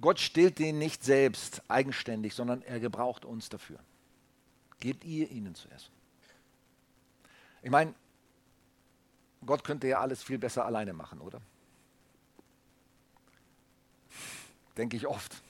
Gott 0.00 0.20
stillt 0.20 0.60
den 0.60 0.78
nicht 0.78 1.02
selbst 1.02 1.60
eigenständig, 1.66 2.36
sondern 2.36 2.62
er 2.62 2.78
gebraucht 2.78 3.24
uns 3.24 3.48
dafür. 3.48 3.80
Gebt 4.78 5.04
ihr 5.04 5.28
ihnen 5.28 5.56
zu 5.56 5.68
essen. 5.70 5.90
Ich 7.62 7.70
meine, 7.72 7.96
Gott 9.44 9.64
könnte 9.64 9.88
ja 9.88 9.98
alles 9.98 10.22
viel 10.22 10.38
besser 10.38 10.64
alleine 10.64 10.92
machen, 10.92 11.20
oder? 11.20 11.40
Denke 14.76 14.96
ich 14.96 15.08
oft. 15.08 15.42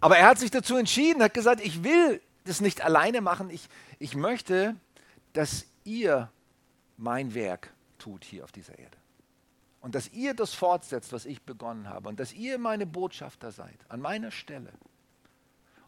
Aber 0.00 0.18
er 0.18 0.26
hat 0.26 0.40
sich 0.40 0.50
dazu 0.50 0.74
entschieden, 0.74 1.22
hat 1.22 1.32
gesagt, 1.32 1.60
ich 1.60 1.84
will 1.84 2.20
das 2.42 2.60
nicht 2.60 2.80
alleine 2.80 3.20
machen, 3.20 3.50
ich, 3.50 3.68
ich 4.00 4.16
möchte, 4.16 4.74
dass 5.34 5.66
ihr 5.84 6.30
mein 6.96 7.34
Werk 7.34 7.72
tut 7.98 8.24
hier 8.24 8.44
auf 8.44 8.52
dieser 8.52 8.78
Erde. 8.78 8.96
Und 9.80 9.94
dass 9.94 10.08
ihr 10.12 10.32
das 10.32 10.54
fortsetzt, 10.54 11.12
was 11.12 11.26
ich 11.26 11.42
begonnen 11.42 11.90
habe. 11.90 12.08
Und 12.08 12.18
dass 12.18 12.32
ihr 12.32 12.56
meine 12.58 12.86
Botschafter 12.86 13.52
seid, 13.52 13.78
an 13.90 14.00
meiner 14.00 14.30
Stelle. 14.30 14.72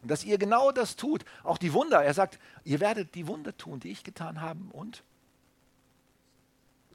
Und 0.03 0.11
dass 0.11 0.23
ihr 0.23 0.37
genau 0.37 0.71
das 0.71 0.95
tut, 0.95 1.25
auch 1.43 1.57
die 1.57 1.73
Wunder. 1.73 2.03
Er 2.03 2.13
sagt, 2.13 2.37
ihr 2.63 2.79
werdet 2.79 3.15
die 3.15 3.25
Wunder 3.25 3.57
tun, 3.57 3.79
die 3.79 3.89
ich 3.89 4.03
getan 4.03 4.41
habe 4.41 4.59
und 4.71 5.03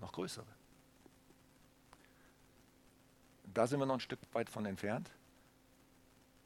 noch 0.01 0.13
größere. 0.13 0.47
Da 3.53 3.67
sind 3.67 3.81
wir 3.81 3.87
noch 3.87 3.95
ein 3.95 4.01
Stück 4.01 4.21
weit 4.33 4.49
von 4.49 4.65
entfernt. 4.65 5.11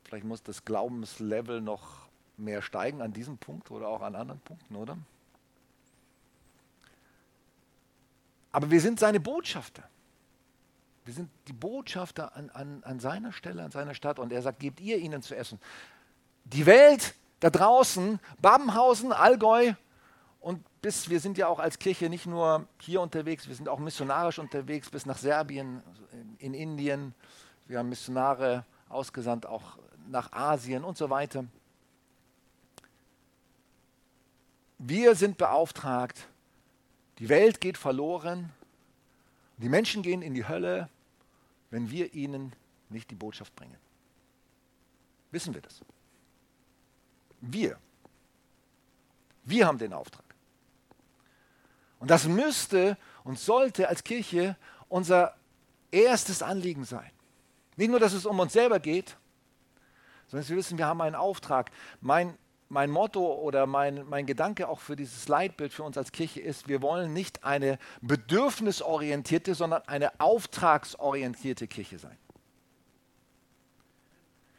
Vielleicht 0.04 0.24
muss 0.24 0.42
das 0.42 0.64
Glaubenslevel 0.64 1.60
noch 1.60 2.08
mehr 2.36 2.62
steigen 2.62 3.02
an 3.02 3.12
diesem 3.12 3.38
Punkt 3.38 3.70
oder 3.70 3.88
auch 3.88 4.02
an 4.02 4.14
anderen 4.14 4.40
Punkten, 4.40 4.76
oder? 4.76 4.96
Aber 8.56 8.70
wir 8.70 8.80
sind 8.80 8.98
seine 8.98 9.20
Botschafter. 9.20 9.82
Wir 11.04 11.12
sind 11.12 11.28
die 11.46 11.52
Botschafter 11.52 12.34
an, 12.34 12.48
an, 12.48 12.82
an 12.84 13.00
seiner 13.00 13.30
Stelle, 13.30 13.62
an 13.62 13.70
seiner 13.70 13.92
Stadt. 13.92 14.18
Und 14.18 14.32
er 14.32 14.40
sagt, 14.40 14.60
gebt 14.60 14.80
ihr 14.80 14.96
ihnen 14.96 15.20
zu 15.20 15.36
essen. 15.36 15.60
Die 16.44 16.64
Welt 16.64 17.12
da 17.40 17.50
draußen, 17.50 18.18
Babenhausen, 18.40 19.12
Allgäu 19.12 19.74
und 20.40 20.64
bis, 20.80 21.10
wir 21.10 21.20
sind 21.20 21.36
ja 21.36 21.48
auch 21.48 21.58
als 21.58 21.78
Kirche 21.78 22.08
nicht 22.08 22.24
nur 22.24 22.66
hier 22.80 23.02
unterwegs, 23.02 23.46
wir 23.46 23.54
sind 23.54 23.68
auch 23.68 23.78
missionarisch 23.78 24.38
unterwegs 24.38 24.88
bis 24.88 25.04
nach 25.04 25.18
Serbien, 25.18 25.82
in 26.38 26.54
Indien. 26.54 27.14
Wir 27.66 27.80
haben 27.80 27.90
Missionare 27.90 28.64
ausgesandt, 28.88 29.44
auch 29.44 29.76
nach 30.08 30.32
Asien 30.32 30.82
und 30.82 30.96
so 30.96 31.10
weiter. 31.10 31.44
Wir 34.78 35.14
sind 35.14 35.36
beauftragt, 35.36 36.26
die 37.18 37.28
Welt 37.28 37.60
geht 37.60 37.78
verloren, 37.78 38.52
die 39.56 39.68
Menschen 39.68 40.02
gehen 40.02 40.22
in 40.22 40.34
die 40.34 40.46
Hölle, 40.46 40.88
wenn 41.70 41.90
wir 41.90 42.14
ihnen 42.14 42.54
nicht 42.88 43.10
die 43.10 43.14
Botschaft 43.14 43.54
bringen. 43.56 43.78
Wissen 45.30 45.54
wir 45.54 45.62
das? 45.62 45.80
Wir. 47.40 47.78
Wir 49.44 49.66
haben 49.66 49.78
den 49.78 49.92
Auftrag. 49.92 50.24
Und 51.98 52.10
das 52.10 52.26
müsste 52.26 52.96
und 53.24 53.38
sollte 53.38 53.88
als 53.88 54.04
Kirche 54.04 54.56
unser 54.88 55.34
erstes 55.90 56.42
Anliegen 56.42 56.84
sein. 56.84 57.10
Nicht 57.76 57.90
nur, 57.90 58.00
dass 58.00 58.12
es 58.12 58.26
um 58.26 58.38
uns 58.38 58.52
selber 58.52 58.80
geht, 58.80 59.16
sondern 60.28 60.42
dass 60.42 60.50
wir 60.50 60.56
wissen, 60.56 60.78
wir 60.78 60.86
haben 60.86 61.00
einen 61.00 61.14
Auftrag. 61.14 61.70
Mein 62.00 62.36
mein 62.68 62.90
Motto 62.90 63.34
oder 63.34 63.66
mein, 63.66 64.06
mein 64.08 64.26
Gedanke 64.26 64.68
auch 64.68 64.80
für 64.80 64.96
dieses 64.96 65.28
Leitbild 65.28 65.72
für 65.72 65.84
uns 65.84 65.96
als 65.96 66.12
Kirche 66.12 66.40
ist, 66.40 66.68
wir 66.68 66.82
wollen 66.82 67.12
nicht 67.12 67.44
eine 67.44 67.78
bedürfnisorientierte, 68.00 69.54
sondern 69.54 69.82
eine 69.86 70.20
auftragsorientierte 70.20 71.68
Kirche 71.68 71.98
sein. 71.98 72.16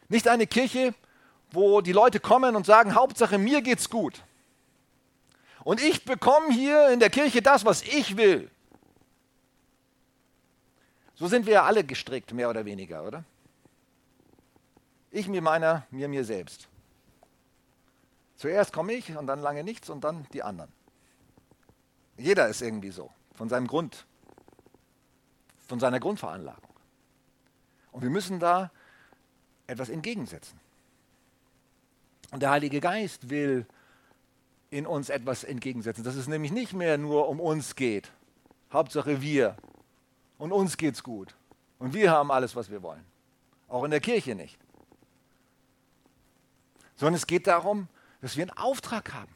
Nicht 0.08 0.28
eine 0.28 0.46
Kirche, 0.46 0.94
wo 1.50 1.80
die 1.80 1.92
Leute 1.92 2.18
kommen 2.20 2.56
und 2.56 2.64
sagen, 2.64 2.94
Hauptsache 2.94 3.36
mir 3.36 3.60
geht's 3.60 3.90
gut. 3.90 4.22
Und 5.64 5.82
ich 5.82 6.04
bekomme 6.04 6.50
hier 6.50 6.88
in 6.88 7.00
der 7.00 7.10
Kirche 7.10 7.42
das, 7.42 7.64
was 7.66 7.82
ich 7.82 8.16
will. 8.16 8.50
So 11.14 11.26
sind 11.26 11.46
wir 11.46 11.54
ja 11.54 11.64
alle 11.64 11.84
gestrickt, 11.84 12.32
mehr 12.32 12.48
oder 12.48 12.64
weniger, 12.64 13.04
oder? 13.04 13.24
Ich 15.10 15.26
mir 15.26 15.42
meiner, 15.42 15.86
mir 15.90 16.08
mir 16.08 16.24
selbst. 16.24 16.67
Zuerst 18.38 18.72
komme 18.72 18.92
ich 18.92 19.16
und 19.16 19.26
dann 19.26 19.40
lange 19.40 19.64
nichts 19.64 19.90
und 19.90 20.04
dann 20.04 20.24
die 20.32 20.44
anderen. 20.44 20.72
Jeder 22.16 22.48
ist 22.48 22.62
irgendwie 22.62 22.92
so, 22.92 23.10
von 23.34 23.48
seinem 23.48 23.66
Grund, 23.66 24.06
von 25.66 25.80
seiner 25.80 25.98
Grundveranlagung. 25.98 26.70
Und 27.90 28.02
wir 28.02 28.10
müssen 28.10 28.38
da 28.38 28.70
etwas 29.66 29.88
entgegensetzen. 29.88 30.58
Und 32.30 32.40
der 32.40 32.50
Heilige 32.50 32.80
Geist 32.80 33.28
will 33.28 33.66
in 34.70 34.86
uns 34.86 35.08
etwas 35.08 35.42
entgegensetzen, 35.42 36.04
dass 36.04 36.14
es 36.14 36.28
nämlich 36.28 36.52
nicht 36.52 36.74
mehr 36.74 36.96
nur 36.96 37.28
um 37.28 37.40
uns 37.40 37.74
geht. 37.74 38.12
Hauptsache 38.72 39.20
wir. 39.20 39.56
Und 40.38 40.52
uns 40.52 40.76
geht's 40.76 41.02
gut. 41.02 41.34
Und 41.80 41.92
wir 41.92 42.12
haben 42.12 42.30
alles, 42.30 42.54
was 42.54 42.70
wir 42.70 42.84
wollen. 42.84 43.04
Auch 43.66 43.82
in 43.82 43.90
der 43.90 44.00
Kirche 44.00 44.36
nicht. 44.36 44.58
Sondern 46.94 47.14
es 47.14 47.26
geht 47.26 47.48
darum, 47.48 47.88
dass 48.20 48.36
wir 48.36 48.44
einen 48.44 48.56
Auftrag 48.56 49.12
haben. 49.12 49.34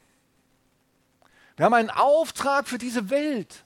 Wir 1.55 1.65
haben 1.65 1.73
einen 1.73 1.89
Auftrag 1.89 2.67
für 2.67 2.77
diese 2.77 3.09
Welt. 3.09 3.63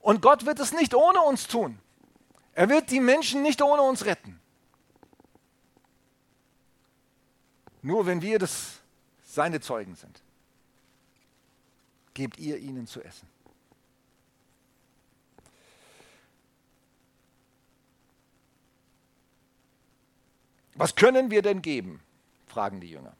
Und 0.00 0.22
Gott 0.22 0.46
wird 0.46 0.60
es 0.60 0.72
nicht 0.72 0.94
ohne 0.94 1.20
uns 1.20 1.46
tun. 1.46 1.78
Er 2.54 2.68
wird 2.68 2.90
die 2.90 3.00
Menschen 3.00 3.42
nicht 3.42 3.60
ohne 3.60 3.82
uns 3.82 4.04
retten. 4.04 4.40
Nur 7.82 8.06
wenn 8.06 8.22
wir 8.22 8.38
das 8.38 8.80
seine 9.24 9.60
Zeugen 9.60 9.94
sind. 9.94 10.22
Gebt 12.14 12.38
ihr 12.38 12.58
ihnen 12.58 12.86
zu 12.86 13.02
essen. 13.02 13.28
Was 20.74 20.94
können 20.94 21.30
wir 21.30 21.42
denn 21.42 21.62
geben? 21.62 22.05
Fragen 22.56 22.80
die 22.80 22.88
Jünger. 22.88 23.14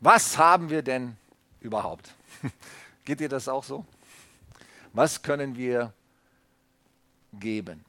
Was 0.00 0.36
haben 0.36 0.68
wir 0.68 0.82
denn 0.82 1.16
überhaupt? 1.60 2.12
Geht 3.04 3.20
dir 3.20 3.28
das 3.28 3.46
auch 3.46 3.62
so? 3.62 3.86
Was 4.92 5.22
können 5.22 5.54
wir 5.54 5.92
geben? 7.34 7.84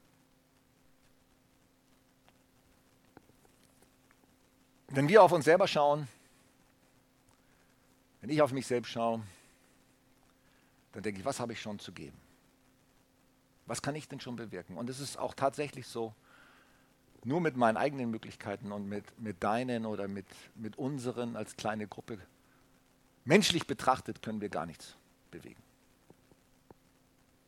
Wenn 4.89 5.10
wir 5.10 5.24
auf 5.24 5.32
uns 5.32 5.46
selber 5.46 5.67
schauen, 5.67 6.08
wenn 8.22 8.29
ich 8.29 8.39
auf 8.44 8.51
mich 8.51 8.67
selbst 8.67 8.91
schaue, 8.91 9.24
dann 10.91 11.01
denke 11.01 11.20
ich, 11.20 11.25
was 11.25 11.39
habe 11.39 11.53
ich 11.53 11.60
schon 11.60 11.79
zu 11.79 11.91
geben? 11.91 12.17
Was 13.65 13.82
kann 13.82 13.96
ich 13.96 14.08
denn 14.08 14.20
schon 14.20 14.36
bewirken? 14.36 14.77
Und 14.77 14.88
es 14.88 15.00
ist 15.00 15.17
auch 15.17 15.34
tatsächlich 15.34 15.88
so, 15.88 16.13
nur 17.27 17.41
mit 17.41 17.57
meinen 17.57 17.75
eigenen 17.75 18.10
Möglichkeiten 18.10 18.72
und 18.72 18.88
mit, 18.88 19.19
mit 19.19 19.43
deinen 19.43 19.86
oder 19.86 20.07
mit, 20.07 20.25
mit 20.55 20.77
unseren 20.77 21.36
als 21.36 21.57
kleine 21.57 21.86
Gruppe, 21.86 22.17
menschlich 23.25 23.67
betrachtet, 23.67 24.22
können 24.22 24.39
wir 24.39 24.48
gar 24.48 24.65
nichts 24.65 24.96
bewegen. 25.29 25.62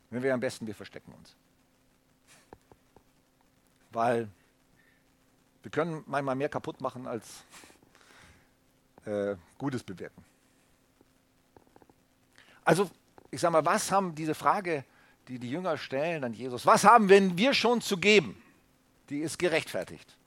Wenn 0.09 0.21
wir 0.21 0.33
am 0.33 0.41
besten, 0.41 0.67
wir 0.67 0.75
verstecken 0.75 1.13
uns. 1.13 1.33
Weil 3.91 4.27
wir 5.63 5.71
können 5.71 6.03
manchmal 6.07 6.35
mehr 6.35 6.49
kaputt 6.49 6.81
machen 6.81 7.07
als 7.07 7.43
äh, 9.05 9.35
Gutes 9.57 9.81
bewirken. 9.81 10.25
Also, 12.65 12.89
ich 13.31 13.39
sage 13.39 13.53
mal, 13.53 13.65
was 13.65 13.91
haben 13.91 14.13
diese 14.13 14.35
Frage, 14.35 14.83
die 15.29 15.39
die 15.39 15.49
Jünger 15.49 15.77
stellen 15.77 16.25
an 16.25 16.33
Jesus, 16.33 16.65
was 16.65 16.83
haben 16.83 17.07
wir 17.09 17.53
schon 17.53 17.79
zu 17.79 17.97
geben? 17.97 18.41
die 19.09 19.19
ist 19.19 19.39
gerechtfertigt. 19.39 20.17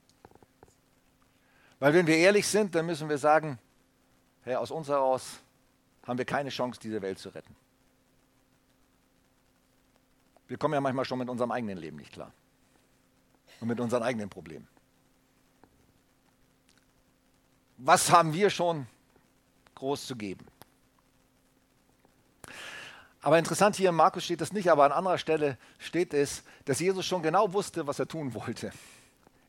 Weil 1.78 1.94
wenn 1.94 2.06
wir 2.06 2.16
ehrlich 2.16 2.46
sind, 2.46 2.74
dann 2.74 2.86
müssen 2.86 3.08
wir 3.08 3.18
sagen, 3.18 3.58
Herr, 4.42 4.60
aus 4.60 4.70
uns 4.70 4.88
heraus 4.88 5.40
haben 6.06 6.18
wir 6.18 6.24
keine 6.24 6.50
Chance, 6.50 6.80
diese 6.80 7.00
Welt 7.02 7.18
zu 7.18 7.28
retten. 7.28 7.54
Wir 10.48 10.58
kommen 10.58 10.74
ja 10.74 10.80
manchmal 10.80 11.04
schon 11.04 11.18
mit 11.18 11.28
unserem 11.28 11.50
eigenen 11.50 11.78
Leben 11.78 11.96
nicht 11.96 12.12
klar. 12.12 12.32
Und 13.60 13.68
mit 13.68 13.80
unseren 13.80 14.02
eigenen 14.02 14.28
Problemen. 14.28 14.68
Was 17.78 18.10
haben 18.10 18.32
wir 18.32 18.50
schon 18.50 18.86
groß 19.74 20.06
zu 20.06 20.16
geben? 20.16 20.46
Aber 23.22 23.38
interessant 23.38 23.76
hier 23.76 23.90
im 23.90 23.94
Markus 23.94 24.24
steht 24.24 24.40
das 24.40 24.52
nicht, 24.52 24.68
aber 24.68 24.84
an 24.84 24.92
anderer 24.92 25.16
Stelle 25.16 25.56
steht 25.78 26.12
es, 26.12 26.42
dass 26.64 26.80
Jesus 26.80 27.06
schon 27.06 27.22
genau 27.22 27.52
wusste, 27.52 27.86
was 27.86 28.00
er 28.00 28.08
tun 28.08 28.34
wollte. 28.34 28.72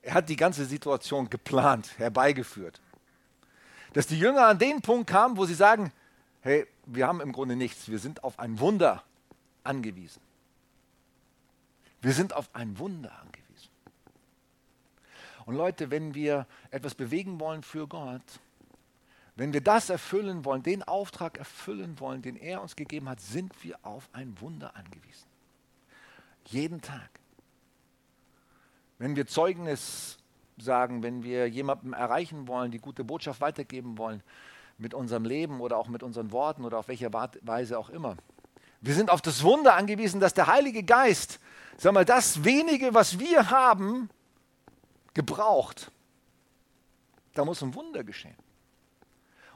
Er 0.03 0.13
hat 0.13 0.29
die 0.29 0.35
ganze 0.35 0.65
Situation 0.65 1.29
geplant, 1.29 1.97
herbeigeführt. 1.97 2.79
Dass 3.93 4.05
die 4.05 4.19
Jünger 4.19 4.47
an 4.47 4.59
den 4.59 4.81
Punkt 4.81 5.09
kamen, 5.09 5.37
wo 5.37 5.45
sie 5.45 5.55
sagen, 5.55 5.91
hey, 6.41 6.67
wir 6.85 7.07
haben 7.07 7.19
im 7.19 7.31
Grunde 7.31 7.55
nichts, 7.55 7.89
wir 7.89 7.99
sind 7.99 8.23
auf 8.23 8.37
ein 8.37 8.59
Wunder 8.59 9.03
angewiesen. 9.63 10.21
Wir 12.01 12.13
sind 12.13 12.33
auf 12.33 12.53
ein 12.53 12.77
Wunder 12.77 13.11
angewiesen. 13.21 13.69
Und 15.45 15.55
Leute, 15.55 15.89
wenn 15.89 16.13
wir 16.13 16.45
etwas 16.69 16.93
bewegen 16.93 17.39
wollen 17.39 17.63
für 17.63 17.87
Gott, 17.87 18.21
wenn 19.35 19.53
wir 19.53 19.61
das 19.61 19.89
erfüllen 19.89 20.45
wollen, 20.45 20.61
den 20.61 20.83
Auftrag 20.83 21.37
erfüllen 21.37 21.99
wollen, 21.99 22.21
den 22.21 22.35
er 22.35 22.61
uns 22.61 22.75
gegeben 22.75 23.09
hat, 23.09 23.19
sind 23.19 23.63
wir 23.63 23.77
auf 23.83 24.09
ein 24.13 24.39
Wunder 24.39 24.75
angewiesen. 24.75 25.27
Jeden 26.45 26.81
Tag. 26.81 27.09
Wenn 28.99 29.15
wir 29.15 29.25
Zeugnis 29.25 30.17
sagen, 30.57 31.01
wenn 31.01 31.23
wir 31.23 31.49
jemandem 31.49 31.93
erreichen 31.93 32.47
wollen, 32.47 32.71
die 32.71 32.77
gute 32.77 33.03
Botschaft 33.03 33.41
weitergeben 33.41 33.97
wollen, 33.97 34.21
mit 34.77 34.93
unserem 34.93 35.25
Leben 35.25 35.61
oder 35.61 35.77
auch 35.77 35.87
mit 35.87 36.03
unseren 36.03 36.31
Worten 36.31 36.65
oder 36.65 36.77
auf 36.77 36.87
welche 36.87 37.11
Weise 37.13 37.77
auch 37.77 37.89
immer. 37.89 38.17
Wir 38.81 38.93
sind 38.93 39.09
auf 39.09 39.21
das 39.21 39.43
Wunder 39.43 39.75
angewiesen, 39.75 40.19
dass 40.19 40.33
der 40.33 40.47
Heilige 40.47 40.83
Geist, 40.83 41.39
sag 41.77 41.93
mal, 41.93 42.05
das 42.05 42.43
wenige, 42.43 42.93
was 42.93 43.17
wir 43.19 43.49
haben, 43.49 44.09
gebraucht. 45.13 45.91
Da 47.33 47.45
muss 47.45 47.63
ein 47.63 47.73
Wunder 47.73 48.03
geschehen. 48.03 48.35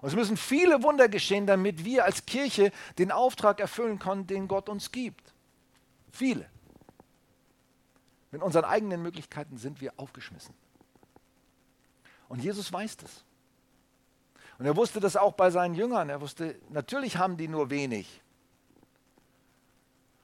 Und 0.07 0.13
es 0.13 0.15
müssen 0.15 0.37
viele 0.37 0.83
Wunder 0.83 1.09
geschehen, 1.09 1.45
damit 1.45 1.83
wir 1.83 2.05
als 2.05 2.25
Kirche 2.25 2.71
den 2.97 3.11
Auftrag 3.11 3.59
erfüllen 3.59 3.99
können, 3.99 4.25
den 4.25 4.47
Gott 4.47 4.69
uns 4.69 4.93
gibt. 4.93 5.33
Viele. 6.13 6.49
Mit 8.31 8.41
unseren 8.41 8.63
eigenen 8.63 9.01
Möglichkeiten 9.01 9.57
sind 9.57 9.81
wir 9.81 9.91
aufgeschmissen. 9.97 10.55
Und 12.29 12.41
Jesus 12.41 12.71
weiß 12.71 12.95
das. 12.95 13.25
Und 14.57 14.65
er 14.65 14.77
wusste 14.77 15.01
das 15.01 15.17
auch 15.17 15.33
bei 15.33 15.51
seinen 15.51 15.75
Jüngern. 15.75 16.07
Er 16.07 16.21
wusste, 16.21 16.57
natürlich 16.69 17.17
haben 17.17 17.35
die 17.35 17.49
nur 17.49 17.69
wenig. 17.69 18.21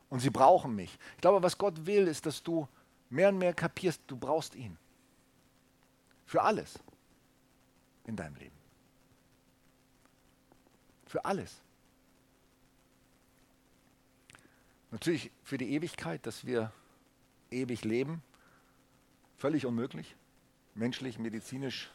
Und 0.10 0.22
sie 0.22 0.30
brauchen 0.30 0.78
mich. 0.78 0.98
Ich 1.16 1.22
glaube, 1.22 1.44
was 1.44 1.58
Gott 1.58 1.86
will, 1.86 2.08
ist, 2.08 2.26
dass 2.26 2.42
du 2.42 2.70
mehr 3.10 3.28
und 3.28 3.38
mehr 3.38 3.54
kapierst, 3.54 4.00
du 4.08 4.16
brauchst 4.16 4.56
ihn. 4.56 4.78
Für 6.26 6.42
alles 6.42 6.80
in 8.06 8.16
deinem 8.16 8.38
Leben. 8.38 8.63
Für 11.14 11.26
alles. 11.26 11.62
Natürlich 14.90 15.30
für 15.44 15.60
die 15.60 15.72
Ewigkeit, 15.74 16.26
dass 16.26 16.44
wir 16.44 16.74
ewig 17.52 17.84
leben. 17.84 18.24
Völlig 19.38 19.68
unmöglich. 19.68 20.16
Menschlich, 20.74 21.20
medizinisch, 21.20 21.92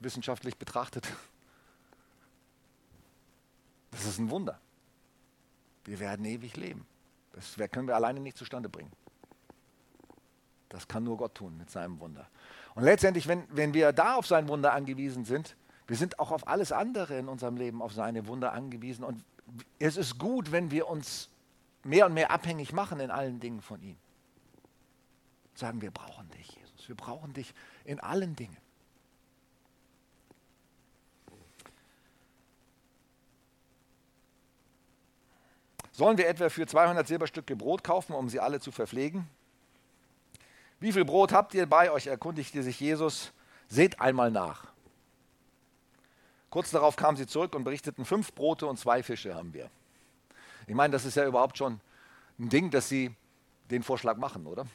wissenschaftlich 0.00 0.58
betrachtet. 0.58 1.08
Das 3.90 4.04
ist 4.04 4.18
ein 4.18 4.28
Wunder. 4.28 4.60
Wir 5.86 5.98
werden 5.98 6.26
ewig 6.26 6.58
leben. 6.58 6.86
Das 7.32 7.56
können 7.70 7.88
wir 7.88 7.96
alleine 7.96 8.20
nicht 8.20 8.36
zustande 8.36 8.68
bringen. 8.68 8.92
Das 10.68 10.86
kann 10.86 11.04
nur 11.04 11.16
Gott 11.16 11.36
tun 11.36 11.56
mit 11.56 11.70
seinem 11.70 11.98
Wunder. 12.00 12.28
Und 12.74 12.82
letztendlich, 12.82 13.28
wenn, 13.28 13.46
wenn 13.48 13.72
wir 13.72 13.94
da 13.94 14.16
auf 14.16 14.26
sein 14.26 14.46
Wunder 14.48 14.74
angewiesen 14.74 15.24
sind, 15.24 15.56
wir 15.86 15.96
sind 15.96 16.18
auch 16.18 16.30
auf 16.30 16.46
alles 16.46 16.72
andere 16.72 17.18
in 17.18 17.28
unserem 17.28 17.56
Leben, 17.56 17.82
auf 17.82 17.92
seine 17.92 18.26
Wunder 18.26 18.52
angewiesen. 18.52 19.04
Und 19.04 19.24
es 19.78 19.96
ist 19.96 20.18
gut, 20.18 20.52
wenn 20.52 20.70
wir 20.70 20.88
uns 20.88 21.28
mehr 21.84 22.06
und 22.06 22.14
mehr 22.14 22.30
abhängig 22.30 22.72
machen 22.72 23.00
in 23.00 23.10
allen 23.10 23.40
Dingen 23.40 23.60
von 23.60 23.82
ihm. 23.82 23.96
Sagen, 25.54 25.82
wir 25.82 25.90
brauchen 25.90 26.30
dich, 26.30 26.56
Jesus. 26.56 26.88
Wir 26.88 26.94
brauchen 26.94 27.32
dich 27.34 27.52
in 27.84 28.00
allen 28.00 28.36
Dingen. 28.36 28.56
Sollen 35.92 36.16
wir 36.16 36.26
etwa 36.26 36.48
für 36.48 36.66
200 36.66 37.06
Silberstücke 37.06 37.54
Brot 37.54 37.84
kaufen, 37.84 38.14
um 38.14 38.30
sie 38.30 38.40
alle 38.40 38.60
zu 38.60 38.72
verpflegen? 38.72 39.28
Wie 40.80 40.90
viel 40.90 41.04
Brot 41.04 41.32
habt 41.32 41.54
ihr 41.54 41.66
bei 41.66 41.90
euch? 41.90 42.06
erkundigte 42.06 42.62
sich 42.62 42.80
Jesus. 42.80 43.32
Seht 43.68 44.00
einmal 44.00 44.30
nach. 44.30 44.71
Kurz 46.52 46.70
darauf 46.70 46.96
kamen 46.96 47.16
sie 47.16 47.26
zurück 47.26 47.54
und 47.54 47.64
berichteten, 47.64 48.04
fünf 48.04 48.34
Brote 48.34 48.66
und 48.66 48.78
zwei 48.78 49.02
Fische 49.02 49.34
haben 49.34 49.54
wir. 49.54 49.70
Ich 50.66 50.74
meine, 50.74 50.92
das 50.92 51.06
ist 51.06 51.14
ja 51.14 51.24
überhaupt 51.24 51.56
schon 51.56 51.80
ein 52.38 52.50
Ding, 52.50 52.70
dass 52.70 52.90
sie 52.90 53.10
den 53.70 53.82
Vorschlag 53.82 54.18
machen, 54.18 54.46
oder? 54.46 54.66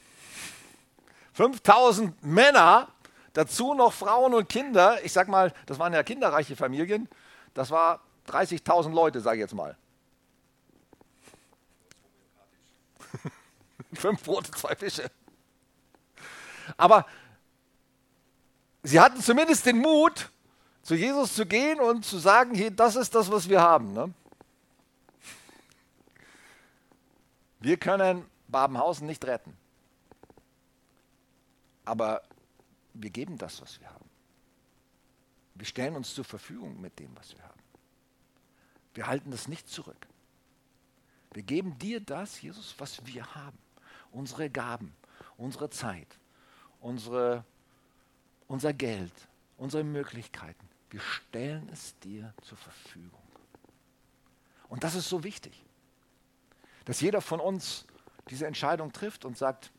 5000 1.34 2.24
Männer, 2.24 2.88
dazu 3.34 3.76
noch 3.76 3.94
Frauen 3.94 4.34
und 4.34 4.50
Kinder. 4.50 5.06
Ich 5.06 5.14
sag 5.14 5.28
mal, 5.28 5.54
das 5.68 5.78
waren 5.78 5.94
ja 5.94 6.02
kinderreiche 6.02 6.56
Familien. 6.56 7.08
Das 7.54 7.70
war 7.70 8.02
30.000 8.28 8.92
Leute, 8.92 9.22
sage 9.22 9.38
ich 9.38 9.42
jetzt 9.42 9.54
mal. 9.54 9.78
Fünf 13.94 14.24
Brote, 14.24 14.50
zwei 14.50 14.76
Fische. 14.76 15.12
Aber 16.76 17.06
sie 18.82 19.00
hatten 19.00 19.22
zumindest 19.22 19.68
den 19.68 19.78
Mut, 19.78 20.32
zu 20.88 20.96
Jesus 20.96 21.36
zu 21.36 21.46
gehen 21.46 21.82
und 21.82 22.06
zu 22.06 22.18
sagen, 22.18 22.56
hier, 22.56 22.72
das 22.72 22.96
ist 22.96 23.14
das, 23.14 23.30
was 23.30 23.50
wir 23.50 23.60
haben. 23.60 23.92
Ne? 23.92 24.14
Wir 27.60 27.76
können 27.76 28.26
Babenhausen 28.48 29.06
nicht 29.06 29.26
retten. 29.26 29.58
Aber 31.84 32.22
wir 32.94 33.10
geben 33.10 33.38
das, 33.38 33.62
was 33.62 33.82
wir 33.82 33.90
haben. 33.90 34.10
Wir 35.56 35.66
stellen 35.66 35.98
uns 35.98 36.16
zur 36.16 36.24
Verfügung 36.24 36.80
mit 36.80 36.98
dem, 37.00 37.14
was 37.18 37.36
wir 37.36 37.44
haben. 37.44 37.62
Wir 38.94 39.08
halten 39.08 39.30
das 39.30 39.50
nicht 39.50 39.68
zurück. 39.68 40.08
Wir 41.34 41.44
geben 41.44 41.78
dir 41.80 42.00
das, 42.00 42.42
Jesus, 42.42 42.76
was 42.78 43.06
wir 43.06 43.36
haben. 43.36 43.58
Unsere 44.14 44.50
Gaben, 44.50 44.96
unsere 45.36 45.70
Zeit, 45.70 46.18
unsere, 46.80 47.44
unser 48.48 48.72
Geld, 48.72 49.12
unsere 49.58 49.84
Möglichkeiten. 49.84 50.67
Wir 50.90 51.02
stellen 51.02 51.70
es 51.72 51.98
dir 52.00 52.34
zur 52.42 52.58
Verfügung. 52.58 53.22
Und 54.70 54.84
das 54.84 54.96
ist 54.96 55.10
so 55.10 55.24
wichtig, 55.24 55.64
dass 56.86 57.02
jeder 57.02 57.22
von 57.22 57.40
uns 57.40 57.86
diese 58.30 58.48
Entscheidung 58.48 58.92
trifft 58.92 59.26
und 59.26 59.38
sagt, 59.38 59.72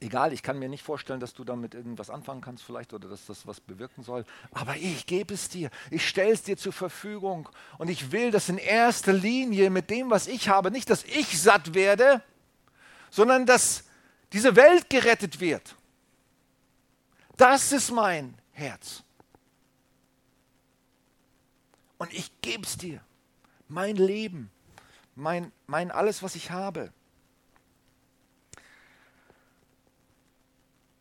egal, 0.00 0.32
ich 0.32 0.42
kann 0.42 0.58
mir 0.58 0.68
nicht 0.68 0.82
vorstellen, 0.82 1.20
dass 1.20 1.34
du 1.34 1.44
damit 1.44 1.74
irgendwas 1.74 2.10
anfangen 2.10 2.40
kannst 2.40 2.64
vielleicht 2.64 2.92
oder 2.92 3.08
dass 3.08 3.26
das 3.26 3.46
was 3.46 3.60
bewirken 3.60 4.02
soll, 4.02 4.24
aber 4.52 4.76
ich 4.76 5.06
gebe 5.06 5.34
es 5.34 5.48
dir, 5.48 5.70
ich 5.90 6.08
stelle 6.08 6.32
es 6.32 6.42
dir 6.42 6.56
zur 6.56 6.72
Verfügung 6.72 7.48
und 7.78 7.88
ich 7.88 8.12
will, 8.12 8.30
dass 8.30 8.48
in 8.48 8.58
erster 8.58 9.12
Linie 9.12 9.70
mit 9.70 9.90
dem, 9.90 10.10
was 10.10 10.26
ich 10.26 10.48
habe, 10.48 10.70
nicht, 10.70 10.90
dass 10.90 11.04
ich 11.04 11.40
satt 11.40 11.74
werde, 11.74 12.22
sondern 13.10 13.46
dass 13.46 13.84
diese 14.32 14.54
Welt 14.56 14.90
gerettet 14.90 15.40
wird. 15.40 15.74
Das 17.36 17.72
ist 17.72 17.90
mein 17.90 18.34
Herz. 18.52 19.02
Und 21.98 22.12
ich 22.12 22.40
gebe 22.40 22.64
es 22.64 22.76
dir. 22.76 23.00
Mein 23.68 23.96
Leben, 23.96 24.50
mein, 25.14 25.52
mein 25.66 25.90
alles, 25.90 26.22
was 26.22 26.34
ich 26.34 26.50
habe. 26.50 26.92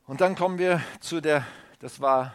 Und 0.05 0.21
dann 0.21 0.35
kommen 0.35 0.57
wir 0.57 0.81
zu 0.99 1.21
der, 1.21 1.45
das 1.79 1.99
war 1.99 2.33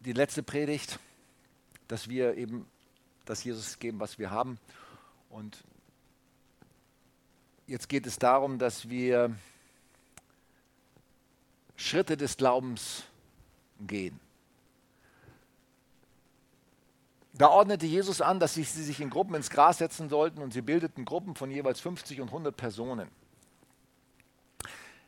die 0.00 0.12
letzte 0.12 0.42
Predigt, 0.42 0.98
dass 1.86 2.08
wir 2.08 2.36
eben 2.36 2.66
das 3.24 3.44
Jesus 3.44 3.78
geben, 3.78 4.00
was 4.00 4.18
wir 4.18 4.30
haben. 4.30 4.58
Und 5.28 5.62
Jetzt 7.70 7.88
geht 7.88 8.04
es 8.04 8.18
darum, 8.18 8.58
dass 8.58 8.88
wir 8.88 9.32
Schritte 11.76 12.16
des 12.16 12.36
Glaubens 12.36 13.04
gehen. 13.78 14.18
Da 17.40 17.48
ordnete 17.48 17.86
Jesus 17.86 18.20
an, 18.20 18.38
dass 18.38 18.52
sie 18.52 18.64
sich 18.64 19.00
in 19.00 19.08
Gruppen 19.08 19.34
ins 19.34 19.48
Gras 19.48 19.78
setzen 19.78 20.10
sollten 20.10 20.42
und 20.42 20.52
sie 20.52 20.60
bildeten 20.60 21.06
Gruppen 21.06 21.34
von 21.34 21.50
jeweils 21.50 21.80
50 21.80 22.20
und 22.20 22.28
100 22.28 22.54
Personen. 22.54 23.08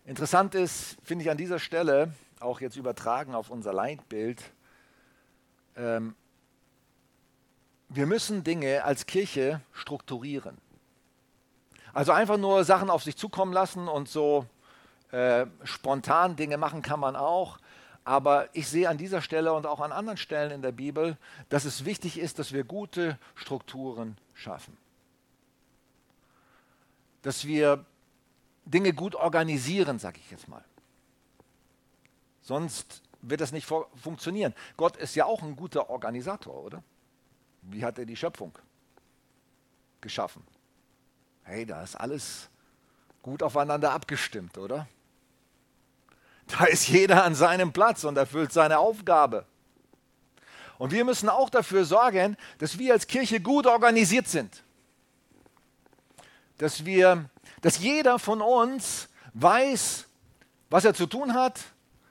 Interessant 0.06 0.54
ist, 0.54 0.96
finde 1.04 1.24
ich 1.24 1.30
an 1.30 1.36
dieser 1.36 1.58
Stelle, 1.58 2.10
auch 2.40 2.62
jetzt 2.62 2.76
übertragen 2.76 3.34
auf 3.34 3.50
unser 3.50 3.74
Leitbild, 3.74 4.42
ähm, 5.76 6.14
wir 7.90 8.06
müssen 8.06 8.44
Dinge 8.44 8.82
als 8.82 9.04
Kirche 9.04 9.60
strukturieren. 9.74 10.56
Also 11.92 12.12
einfach 12.12 12.38
nur 12.38 12.64
Sachen 12.64 12.88
auf 12.88 13.02
sich 13.02 13.18
zukommen 13.18 13.52
lassen 13.52 13.88
und 13.88 14.08
so 14.08 14.46
äh, 15.10 15.44
spontan 15.64 16.34
Dinge 16.36 16.56
machen 16.56 16.80
kann 16.80 16.98
man 16.98 17.14
auch. 17.14 17.58
Aber 18.04 18.48
ich 18.52 18.68
sehe 18.68 18.88
an 18.88 18.98
dieser 18.98 19.22
Stelle 19.22 19.52
und 19.52 19.66
auch 19.66 19.80
an 19.80 19.92
anderen 19.92 20.18
Stellen 20.18 20.50
in 20.50 20.62
der 20.62 20.72
Bibel, 20.72 21.16
dass 21.48 21.64
es 21.64 21.84
wichtig 21.84 22.18
ist, 22.18 22.38
dass 22.38 22.52
wir 22.52 22.64
gute 22.64 23.18
Strukturen 23.34 24.16
schaffen. 24.34 24.76
Dass 27.22 27.46
wir 27.46 27.84
Dinge 28.64 28.92
gut 28.92 29.14
organisieren, 29.14 29.98
sage 29.98 30.18
ich 30.18 30.30
jetzt 30.30 30.48
mal. 30.48 30.64
Sonst 32.42 33.02
wird 33.20 33.40
das 33.40 33.52
nicht 33.52 33.66
funktionieren. 33.66 34.52
Gott 34.76 34.96
ist 34.96 35.14
ja 35.14 35.24
auch 35.24 35.42
ein 35.42 35.54
guter 35.54 35.88
Organisator, 35.88 36.54
oder? 36.54 36.82
Wie 37.62 37.84
hat 37.84 37.98
er 37.98 38.04
die 38.04 38.16
Schöpfung 38.16 38.58
geschaffen? 40.00 40.42
Hey, 41.44 41.64
da 41.64 41.82
ist 41.82 41.94
alles 41.94 42.50
gut 43.22 43.44
aufeinander 43.44 43.92
abgestimmt, 43.92 44.58
oder? 44.58 44.88
Da 46.58 46.66
ist 46.66 46.86
jeder 46.86 47.24
an 47.24 47.34
seinem 47.34 47.72
Platz 47.72 48.04
und 48.04 48.18
erfüllt 48.18 48.52
seine 48.52 48.78
Aufgabe. 48.78 49.46
Und 50.76 50.92
wir 50.92 51.04
müssen 51.04 51.30
auch 51.30 51.48
dafür 51.48 51.86
sorgen, 51.86 52.36
dass 52.58 52.78
wir 52.78 52.92
als 52.92 53.06
Kirche 53.06 53.40
gut 53.40 53.66
organisiert 53.66 54.28
sind. 54.28 54.62
Dass 56.58 56.84
wir, 56.84 57.24
dass 57.62 57.78
jeder 57.78 58.18
von 58.18 58.42
uns 58.42 59.08
weiß, 59.32 60.06
was 60.68 60.84
er 60.84 60.92
zu 60.92 61.06
tun 61.06 61.32
hat, 61.32 61.58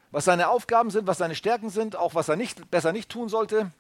was 0.09 0.25
seine 0.25 0.49
Aufgaben 0.49 0.89
sind, 0.89 1.05
was 1.05 1.19
seine 1.19 1.35
Stärken 1.35 1.69
sind, 1.69 1.95
auch 1.95 2.15
was 2.15 2.27
er 2.27 2.35
nicht, 2.35 2.71
besser 2.71 2.93
nicht 2.93 3.09
tun 3.09 3.29
sollte. 3.29 3.71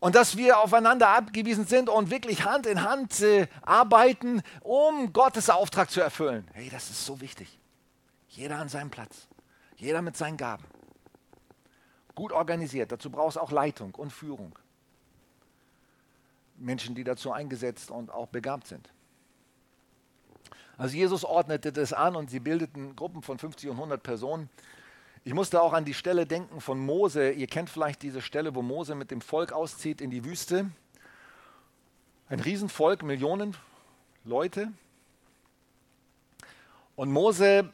Und 0.00 0.14
dass 0.14 0.36
wir 0.36 0.58
aufeinander 0.58 1.08
abgewiesen 1.08 1.66
sind 1.66 1.88
und 1.88 2.10
wirklich 2.10 2.44
Hand 2.44 2.66
in 2.66 2.82
Hand 2.82 3.20
äh, 3.20 3.48
arbeiten, 3.62 4.42
um 4.60 5.14
Gottes 5.14 5.48
Auftrag 5.48 5.90
zu 5.90 6.02
erfüllen. 6.02 6.46
Hey, 6.52 6.68
das 6.70 6.90
ist 6.90 7.06
so 7.06 7.20
wichtig. 7.20 7.58
Jeder 8.28 8.58
an 8.58 8.68
seinem 8.68 8.90
Platz. 8.90 9.26
Jeder 9.76 10.02
mit 10.02 10.16
seinen 10.16 10.36
Gaben. 10.36 10.64
Gut 12.14 12.32
organisiert. 12.32 12.92
Dazu 12.92 13.10
braucht 13.10 13.30
es 13.30 13.36
auch 13.36 13.52
Leitung 13.52 13.94
und 13.94 14.12
Führung. 14.12 14.58
Menschen, 16.56 16.94
die 16.94 17.04
dazu 17.04 17.32
eingesetzt 17.32 17.90
und 17.90 18.10
auch 18.10 18.26
begabt 18.26 18.66
sind. 18.66 18.92
Also 20.76 20.96
Jesus 20.96 21.24
ordnete 21.24 21.72
das 21.72 21.92
an 21.92 22.16
und 22.16 22.30
sie 22.30 22.40
bildeten 22.40 22.96
Gruppen 22.96 23.22
von 23.22 23.38
50 23.38 23.70
und 23.70 23.76
100 23.76 24.02
Personen. 24.02 24.48
Ich 25.24 25.34
musste 25.34 25.60
auch 25.60 25.72
an 25.72 25.84
die 25.84 25.94
Stelle 25.94 26.26
denken 26.26 26.60
von 26.60 26.78
Mose. 26.78 27.30
Ihr 27.30 27.48
kennt 27.48 27.70
vielleicht 27.70 28.02
diese 28.02 28.22
Stelle, 28.22 28.54
wo 28.54 28.62
Mose 28.62 28.94
mit 28.94 29.10
dem 29.10 29.20
Volk 29.20 29.52
auszieht 29.52 30.00
in 30.00 30.10
die 30.10 30.24
Wüste. 30.24 30.70
Ein 32.28 32.40
Riesenvolk, 32.40 33.02
Millionen 33.02 33.56
Leute. 34.24 34.72
Und 36.94 37.10
Mose 37.10 37.72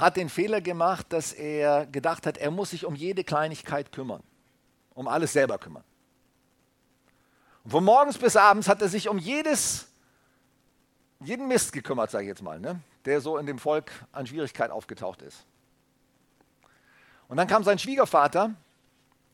hat 0.00 0.16
den 0.16 0.28
Fehler 0.28 0.60
gemacht, 0.60 1.06
dass 1.10 1.32
er 1.32 1.86
gedacht 1.86 2.26
hat, 2.26 2.38
er 2.38 2.50
muss 2.50 2.70
sich 2.70 2.84
um 2.84 2.94
jede 2.94 3.22
Kleinigkeit 3.22 3.92
kümmern, 3.92 4.22
um 4.94 5.06
alles 5.06 5.32
selber 5.32 5.58
kümmern. 5.58 5.84
Und 7.64 7.70
von 7.70 7.84
morgens 7.84 8.16
bis 8.16 8.36
abends 8.36 8.68
hat 8.68 8.80
er 8.80 8.88
sich 8.88 9.08
um 9.08 9.18
jedes 9.18 9.86
jeden 11.20 11.48
Mist 11.48 11.72
gekümmert, 11.72 12.10
sage 12.10 12.24
ich 12.24 12.28
jetzt 12.28 12.42
mal, 12.42 12.58
ne? 12.58 12.80
der 13.04 13.20
so 13.20 13.36
in 13.36 13.46
dem 13.46 13.58
Volk 13.58 13.92
an 14.12 14.26
Schwierigkeit 14.26 14.70
aufgetaucht 14.70 15.22
ist. 15.22 15.44
Und 17.28 17.36
dann 17.36 17.46
kam 17.46 17.62
sein 17.62 17.78
Schwiegervater, 17.78 18.54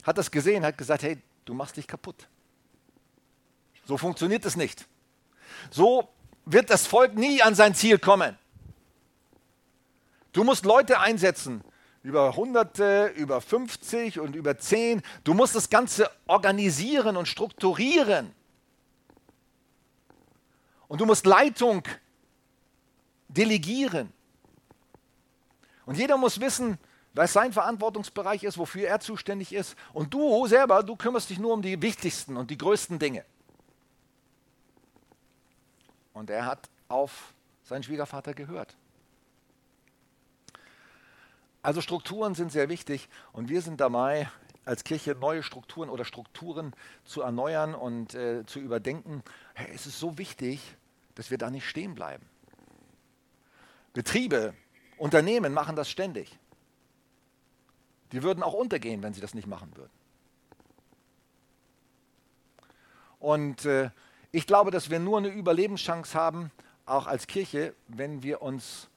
hat 0.03 0.19
das 0.19 0.31
gesehen, 0.31 0.65
hat 0.65 0.77
gesagt, 0.77 1.03
hey, 1.03 1.19
du 1.45 1.55
machst 1.55 1.77
dich 1.77 1.87
kaputt. 1.87 2.29
So 3.87 3.97
funktioniert 3.97 4.45
es 4.45 4.57
nicht. 4.57 4.87
So 5.71 6.09
wird 6.45 6.71
das 6.71 6.87
Volk 6.87 7.15
nie 7.15 7.41
an 7.41 7.55
sein 7.55 7.75
Ziel 7.75 7.99
kommen. 7.99 8.37
Du 10.37 10.45
musst 10.45 10.67
Leute 10.67 11.01
einsetzen, 11.01 11.65
über 12.03 12.37
Hunderte, 12.37 13.07
über 13.17 13.41
50 13.41 14.21
und 14.21 14.37
über 14.37 14.59
10. 14.59 15.01
Du 15.25 15.33
musst 15.33 15.55
das 15.55 15.71
Ganze 15.71 16.11
organisieren 16.27 17.17
und 17.17 17.27
strukturieren. 17.27 18.35
Und 20.89 21.01
du 21.01 21.07
musst 21.07 21.25
Leitung 21.25 21.85
delegieren. 23.29 24.13
Und 25.87 25.97
jeder 25.97 26.19
muss 26.19 26.39
wissen, 26.39 26.77
was 27.15 27.33
sein 27.33 27.55
Verantwortungsbereich 27.55 28.45
ist, 28.45 28.59
wofür 28.59 28.89
er 28.89 29.01
zuständig 29.01 29.55
ist. 29.55 29.75
Und 29.95 30.13
du 30.13 30.47
selber, 30.49 30.83
du 30.83 30.97
kümmerst 30.97 31.31
dich 31.31 31.39
nur 31.39 31.55
um 31.55 31.63
die 31.63 31.81
wichtigsten 31.81 32.37
und 32.37 32.51
die 32.51 32.59
größten 32.59 32.99
Dinge. 32.99 33.25
Und 36.13 36.29
er 36.29 36.45
hat 36.45 36.69
auf 36.89 37.33
seinen 37.63 37.85
Schwiegervater 37.85 38.35
gehört. 38.35 38.77
Also 41.67 41.81
Strukturen 41.81 42.37
sind 42.37 42.53
sehr 42.53 42.69
wichtig 42.69 43.09
und 43.33 43.49
wir 43.49 43.61
sind 43.61 43.81
dabei, 43.81 44.31
als 44.65 44.85
Kirche 44.85 45.17
neue 45.17 45.43
Strukturen 45.43 45.91
oder 45.91 46.05
Strukturen 46.05 46.73
zu 47.05 47.23
erneuern 47.23 47.75
und 47.75 48.15
äh, 48.15 48.47
zu 48.47 48.61
überdenken, 48.61 49.25
hey, 49.55 49.73
es 49.75 49.85
ist 49.85 49.99
so 49.99 50.17
wichtig, 50.17 50.77
dass 51.17 51.33
wir 51.33 51.39
da 51.39 51.51
nicht 51.51 51.69
stehen 51.69 51.97
bleiben. 51.97 52.25
Betriebe, 53.95 54.55
Unternehmen 54.97 55.53
machen 55.53 55.75
das 55.75 55.91
ständig. 55.91 56.39
Die 58.13 58.23
würden 58.23 58.45
auch 58.45 58.55
untergehen, 58.55 59.03
wenn 59.03 59.13
sie 59.13 59.21
das 59.21 59.35
nicht 59.35 59.49
machen 59.49 59.77
würden. 59.77 59.91
Und 63.19 63.65
äh, 63.65 63.91
ich 64.31 64.47
glaube, 64.47 64.71
dass 64.71 64.89
wir 64.89 65.01
nur 65.01 65.19
eine 65.19 65.31
Überlebenschance 65.31 66.17
haben, 66.17 66.53
auch 66.85 67.09
als 67.09 67.27
Kirche, 67.27 67.75
wenn 67.89 68.23
wir 68.23 68.41
uns 68.41 68.89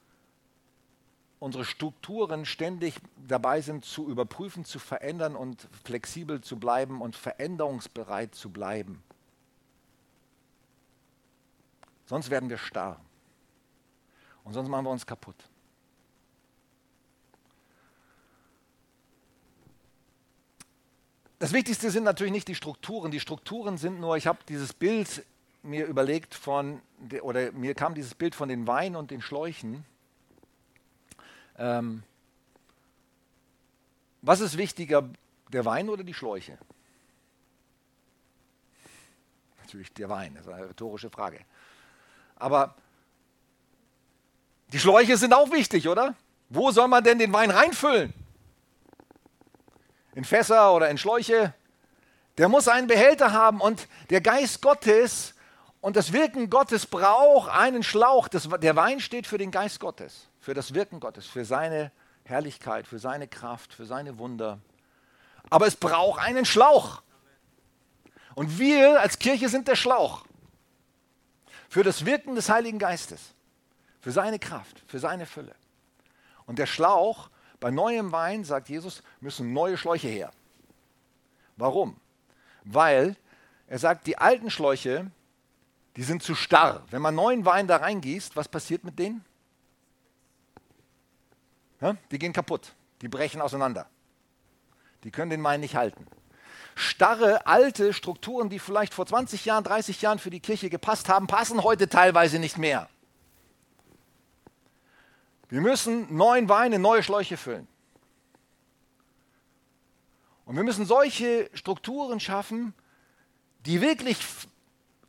unsere 1.39 1.65
Strukturen 1.65 2.45
ständig 2.45 2.95
dabei 3.28 3.62
sind 3.62 3.86
zu 3.86 4.08
überprüfen, 4.10 4.65
zu 4.65 4.80
verändern 4.80 5.36
und 5.36 5.67
flexibel 5.84 6.41
zu 6.41 6.60
bleiben 6.60 7.02
und 7.02 7.15
veränderungsbereit 7.15 8.36
zu 8.36 8.49
bleiben. 8.49 9.02
Sonst 12.06 12.30
werden 12.30 12.49
wir 12.49 12.58
starr. 12.58 12.99
Und 14.43 14.54
sonst 14.54 14.69
machen 14.69 14.86
wir 14.86 14.91
uns 14.91 15.06
kaputt. 15.06 15.36
Das 21.38 21.54
Wichtigste 21.54 21.89
sind 21.89 22.04
natürlich 22.04 22.34
nicht 22.34 22.49
die 22.49 22.56
Strukturen. 22.56 23.12
Die 23.12 23.19
Strukturen 23.21 23.78
sind 23.78 24.02
nur, 24.02 24.17
ich 24.17 24.28
habe 24.28 24.39
dieses 24.49 24.73
Bild 24.73 25.23
mir 25.63 25.86
überlegt 25.86 26.36
von, 26.36 26.82
oder 27.21 27.52
mir 27.54 27.75
kam 27.75 27.95
dieses 27.95 28.13
Bild 28.15 28.36
von 28.36 28.49
den 28.49 28.67
Weinen 28.67 28.97
und 28.97 29.12
den 29.12 29.21
Schläuchen. 29.21 29.86
Ähm, 31.60 32.04
was 34.22 34.39
ist 34.39 34.58
wichtiger, 34.58 35.10
der 35.50 35.65
Wein 35.65 35.89
oder 35.89 36.04
die 36.04 36.13
Schläuche? 36.13 36.58
Natürlich 39.62 39.93
der 39.93 40.10
Wein, 40.10 40.34
das 40.36 40.48
ist 40.48 40.54
eine 40.54 40.69
rhetorische 40.69 41.10
Frage. 41.10 41.41
Aber 42.38 42.76
die 44.72 44.80
Schläuche 44.80 45.17
sind 45.17 45.34
auch 45.34 45.52
wichtig, 45.52 45.88
oder? 45.88 46.15
Wo 46.48 46.72
soll 46.72 46.88
man 46.88 47.04
denn 47.04 47.19
den 47.19 47.34
Wein 47.34 47.52
reinfüllen? 47.52 48.13
In 50.15 50.24
Fässer 50.24 50.74
oder 50.74 50.89
in 50.89 50.98
Schläuche? 50.98 51.54
Der 52.38 52.48
muss 52.48 52.69
einen 52.69 52.88
Behälter 52.88 53.34
haben 53.34 53.60
und 53.60 53.88
der 54.10 54.22
Geist 54.22 54.62
Gottes 54.62 55.36
und 55.82 55.98
das 55.98 56.13
Wirken 56.13 56.50
Gottes 56.50 56.86
braucht 56.86 57.52
einen 57.52 57.84
Schlauch. 57.84 58.30
Das, 58.30 58.48
der 58.48 58.76
Wein 58.78 59.02
steht 59.02 59.28
für 59.28 59.38
den 59.38 59.52
Geist 59.52 59.82
Gottes 59.82 60.28
für 60.49 60.55
das 60.55 60.73
Wirken 60.73 60.99
Gottes, 60.99 61.27
für 61.27 61.45
seine 61.45 61.91
Herrlichkeit, 62.23 62.88
für 62.88 62.97
seine 62.97 63.27
Kraft, 63.27 63.71
für 63.71 63.85
seine 63.85 64.17
Wunder. 64.17 64.57
Aber 65.51 65.67
es 65.67 65.75
braucht 65.75 66.19
einen 66.19 66.43
Schlauch. 66.43 67.03
Und 68.33 68.57
wir 68.57 68.99
als 68.99 69.19
Kirche 69.19 69.47
sind 69.47 69.67
der 69.67 69.75
Schlauch 69.75 70.25
für 71.69 71.83
das 71.83 72.03
Wirken 72.03 72.33
des 72.33 72.49
Heiligen 72.49 72.79
Geistes, 72.79 73.35
für 74.01 74.12
seine 74.12 74.39
Kraft, 74.39 74.81
für 74.88 74.97
seine 74.97 75.27
Fülle. 75.27 75.53
Und 76.47 76.57
der 76.57 76.65
Schlauch, 76.65 77.29
bei 77.59 77.69
neuem 77.69 78.12
Wein, 78.12 78.43
sagt 78.43 78.69
Jesus, 78.69 79.03
müssen 79.19 79.53
neue 79.53 79.77
Schläuche 79.77 80.07
her. 80.07 80.31
Warum? 81.57 81.95
Weil 82.63 83.15
er 83.67 83.77
sagt, 83.77 84.07
die 84.07 84.17
alten 84.17 84.49
Schläuche, 84.49 85.12
die 85.95 86.03
sind 86.03 86.23
zu 86.23 86.33
starr. 86.33 86.81
Wenn 86.89 87.03
man 87.03 87.13
neuen 87.13 87.45
Wein 87.45 87.67
da 87.67 87.77
reingießt, 87.77 88.35
was 88.35 88.47
passiert 88.47 88.83
mit 88.83 88.97
denen? 88.97 89.23
Die 92.11 92.19
gehen 92.19 92.33
kaputt, 92.33 92.73
die 93.01 93.07
brechen 93.07 93.41
auseinander. 93.41 93.87
Die 95.03 95.11
können 95.11 95.29
den 95.29 95.43
Wein 95.43 95.61
nicht 95.61 95.75
halten. 95.75 96.05
Starre, 96.75 97.45
alte 97.45 97.93
Strukturen, 97.93 98.49
die 98.49 98.59
vielleicht 98.59 98.93
vor 98.93 99.05
20 99.05 99.45
Jahren, 99.45 99.63
30 99.63 100.01
Jahren 100.01 100.19
für 100.19 100.29
die 100.29 100.39
Kirche 100.39 100.69
gepasst 100.69 101.09
haben, 101.09 101.27
passen 101.27 101.63
heute 101.63 101.89
teilweise 101.89 102.39
nicht 102.39 102.57
mehr. 102.57 102.89
Wir 105.49 105.61
müssen 105.61 106.15
neuen 106.15 106.47
Wein 106.47 106.73
in 106.73 106.81
neue 106.81 107.03
Schläuche 107.03 107.37
füllen. 107.37 107.67
Und 110.45 110.55
wir 110.55 110.63
müssen 110.63 110.85
solche 110.85 111.49
Strukturen 111.53 112.19
schaffen, 112.19 112.73
die 113.65 113.81
wirklich 113.81 114.19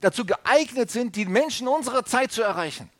dazu 0.00 0.24
geeignet 0.24 0.90
sind, 0.90 1.16
die 1.16 1.26
Menschen 1.26 1.68
unserer 1.68 2.04
Zeit 2.04 2.32
zu 2.32 2.42
erreichen. 2.42 2.90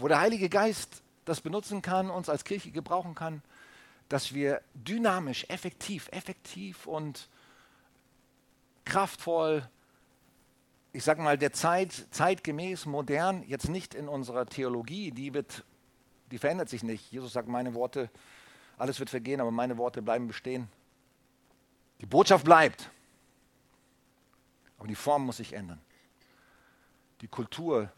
Wo 0.00 0.08
der 0.08 0.20
Heilige 0.20 0.48
Geist 0.48 1.02
das 1.26 1.42
benutzen 1.42 1.82
kann, 1.82 2.08
uns 2.08 2.30
als 2.30 2.44
Kirche 2.44 2.70
gebrauchen 2.70 3.14
kann, 3.14 3.42
dass 4.08 4.32
wir 4.32 4.62
dynamisch, 4.72 5.44
effektiv, 5.48 6.08
effektiv 6.10 6.86
und 6.86 7.28
kraftvoll, 8.86 9.68
ich 10.92 11.04
sage 11.04 11.20
mal, 11.20 11.36
der 11.36 11.52
Zeit, 11.52 12.06
zeitgemäß, 12.10 12.86
modern, 12.86 13.44
jetzt 13.46 13.68
nicht 13.68 13.94
in 13.94 14.08
unserer 14.08 14.46
Theologie, 14.46 15.10
die 15.10 15.34
wird, 15.34 15.64
die 16.30 16.38
verändert 16.38 16.70
sich 16.70 16.82
nicht. 16.82 17.12
Jesus 17.12 17.34
sagt, 17.34 17.46
meine 17.46 17.74
Worte, 17.74 18.08
alles 18.78 18.98
wird 18.98 19.10
vergehen, 19.10 19.42
aber 19.42 19.50
meine 19.50 19.76
Worte 19.76 20.00
bleiben 20.00 20.26
bestehen. 20.26 20.66
Die 22.00 22.06
Botschaft 22.06 22.46
bleibt, 22.46 22.90
aber 24.78 24.88
die 24.88 24.94
Form 24.94 25.26
muss 25.26 25.36
sich 25.36 25.52
ändern. 25.52 25.80
Die 27.20 27.28
Kultur, 27.28 27.92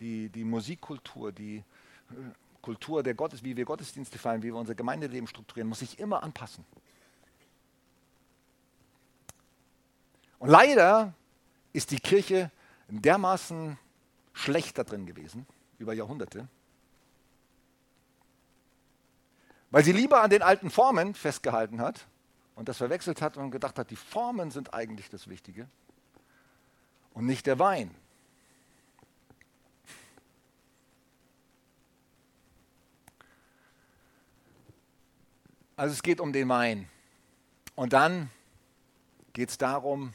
die, 0.00 0.28
die 0.28 0.44
Musikkultur, 0.44 1.30
die 1.32 1.58
äh, 1.58 2.14
Kultur 2.62 3.02
der 3.02 3.14
Gottes, 3.14 3.42
wie 3.42 3.56
wir 3.56 3.64
Gottesdienste 3.64 4.18
feiern, 4.18 4.42
wie 4.42 4.48
wir 4.48 4.56
unser 4.56 4.74
Gemeindeleben 4.74 5.26
strukturieren, 5.26 5.68
muss 5.68 5.78
sich 5.80 5.98
immer 5.98 6.22
anpassen. 6.22 6.64
Und 10.38 10.48
leider 10.48 11.14
ist 11.72 11.90
die 11.90 12.00
Kirche 12.00 12.50
dermaßen 12.88 13.78
schlecht 14.32 14.78
da 14.78 14.84
drin 14.84 15.06
gewesen, 15.06 15.46
über 15.78 15.92
Jahrhunderte, 15.92 16.48
weil 19.70 19.84
sie 19.84 19.92
lieber 19.92 20.22
an 20.22 20.30
den 20.30 20.42
alten 20.42 20.70
Formen 20.70 21.14
festgehalten 21.14 21.80
hat 21.80 22.06
und 22.56 22.68
das 22.68 22.78
verwechselt 22.78 23.22
hat 23.22 23.36
und 23.36 23.50
gedacht 23.50 23.78
hat, 23.78 23.90
die 23.90 23.96
Formen 23.96 24.50
sind 24.50 24.74
eigentlich 24.74 25.08
das 25.08 25.28
Wichtige 25.28 25.68
und 27.14 27.26
nicht 27.26 27.46
der 27.46 27.58
Wein. 27.58 27.94
Also 35.80 35.94
es 35.94 36.02
geht 36.02 36.20
um 36.20 36.34
den 36.34 36.46
Wein. 36.50 36.90
Und 37.74 37.94
dann 37.94 38.28
geht 39.32 39.48
es 39.48 39.56
darum, 39.56 40.12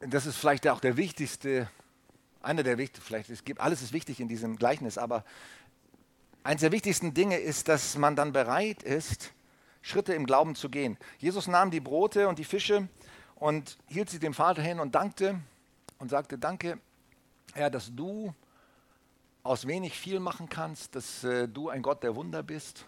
das 0.00 0.26
ist 0.26 0.36
vielleicht 0.36 0.68
auch 0.68 0.80
der 0.80 0.98
wichtigste, 0.98 1.70
einer 2.42 2.62
der 2.62 2.76
wichtigsten, 2.76 3.06
vielleicht 3.06 3.30
es 3.30 3.42
gibt, 3.42 3.58
alles 3.58 3.80
ist 3.80 3.94
wichtig 3.94 4.20
in 4.20 4.28
diesem 4.28 4.56
Gleichnis, 4.56 4.98
aber 4.98 5.24
eines 6.44 6.60
der 6.60 6.72
wichtigsten 6.72 7.14
Dinge 7.14 7.38
ist, 7.38 7.68
dass 7.68 7.96
man 7.96 8.16
dann 8.16 8.34
bereit 8.34 8.82
ist, 8.82 9.32
Schritte 9.80 10.12
im 10.12 10.26
Glauben 10.26 10.54
zu 10.54 10.68
gehen. 10.68 10.98
Jesus 11.16 11.48
nahm 11.48 11.70
die 11.70 11.80
Brote 11.80 12.28
und 12.28 12.38
die 12.38 12.44
Fische 12.44 12.86
und 13.36 13.78
hielt 13.86 14.10
sie 14.10 14.18
dem 14.18 14.34
Vater 14.34 14.60
hin 14.60 14.78
und 14.78 14.94
dankte 14.94 15.40
und 15.98 16.10
sagte, 16.10 16.36
danke, 16.36 16.78
Herr, 17.54 17.70
dass 17.70 17.90
du 17.96 18.34
aus 19.42 19.66
wenig 19.66 19.98
viel 19.98 20.20
machen 20.20 20.50
kannst, 20.50 20.94
dass 20.94 21.24
äh, 21.24 21.48
du 21.48 21.70
ein 21.70 21.80
Gott 21.80 22.02
der 22.02 22.14
Wunder 22.14 22.42
bist. 22.42 22.84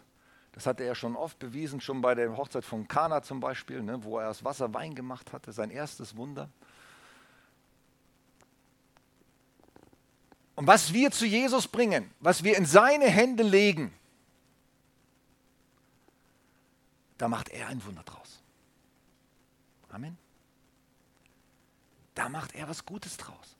Das 0.58 0.66
hatte 0.66 0.82
er 0.82 0.96
schon 0.96 1.14
oft 1.14 1.38
bewiesen, 1.38 1.80
schon 1.80 2.00
bei 2.00 2.16
der 2.16 2.36
Hochzeit 2.36 2.64
von 2.64 2.88
Kana 2.88 3.22
zum 3.22 3.38
Beispiel, 3.38 3.80
ne, 3.80 4.02
wo 4.02 4.18
er 4.18 4.28
aus 4.28 4.42
Wasser 4.42 4.74
Wein 4.74 4.96
gemacht 4.96 5.32
hatte, 5.32 5.52
sein 5.52 5.70
erstes 5.70 6.16
Wunder. 6.16 6.50
Und 10.56 10.66
was 10.66 10.92
wir 10.92 11.12
zu 11.12 11.26
Jesus 11.26 11.68
bringen, 11.68 12.10
was 12.18 12.42
wir 12.42 12.56
in 12.56 12.66
seine 12.66 13.04
Hände 13.06 13.44
legen, 13.44 13.94
da 17.18 17.28
macht 17.28 17.50
er 17.50 17.68
ein 17.68 17.84
Wunder 17.84 18.02
draus. 18.02 18.42
Amen. 19.90 20.18
Da 22.16 22.28
macht 22.28 22.56
er 22.56 22.68
was 22.68 22.84
Gutes 22.84 23.16
draus. 23.16 23.56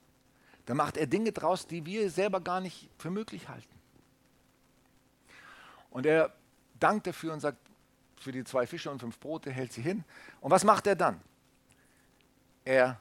Da 0.65 0.73
macht 0.73 0.97
er 0.97 1.07
Dinge 1.07 1.31
draus, 1.31 1.65
die 1.65 1.85
wir 1.85 2.09
selber 2.09 2.41
gar 2.41 2.59
nicht 2.59 2.89
für 2.97 3.09
möglich 3.09 3.47
halten. 3.47 3.79
Und 5.91 6.05
er 6.05 6.33
dankt 6.79 7.07
dafür 7.07 7.33
und 7.33 7.39
sagt, 7.39 7.57
für 8.17 8.31
die 8.31 8.43
zwei 8.43 8.67
Fische 8.67 8.91
und 8.91 8.99
fünf 8.99 9.19
Brote 9.19 9.51
hält 9.51 9.71
sie 9.73 9.81
hin. 9.81 10.03
Und 10.41 10.51
was 10.51 10.63
macht 10.63 10.87
er 10.87 10.95
dann? 10.95 11.21
Er, 12.65 12.99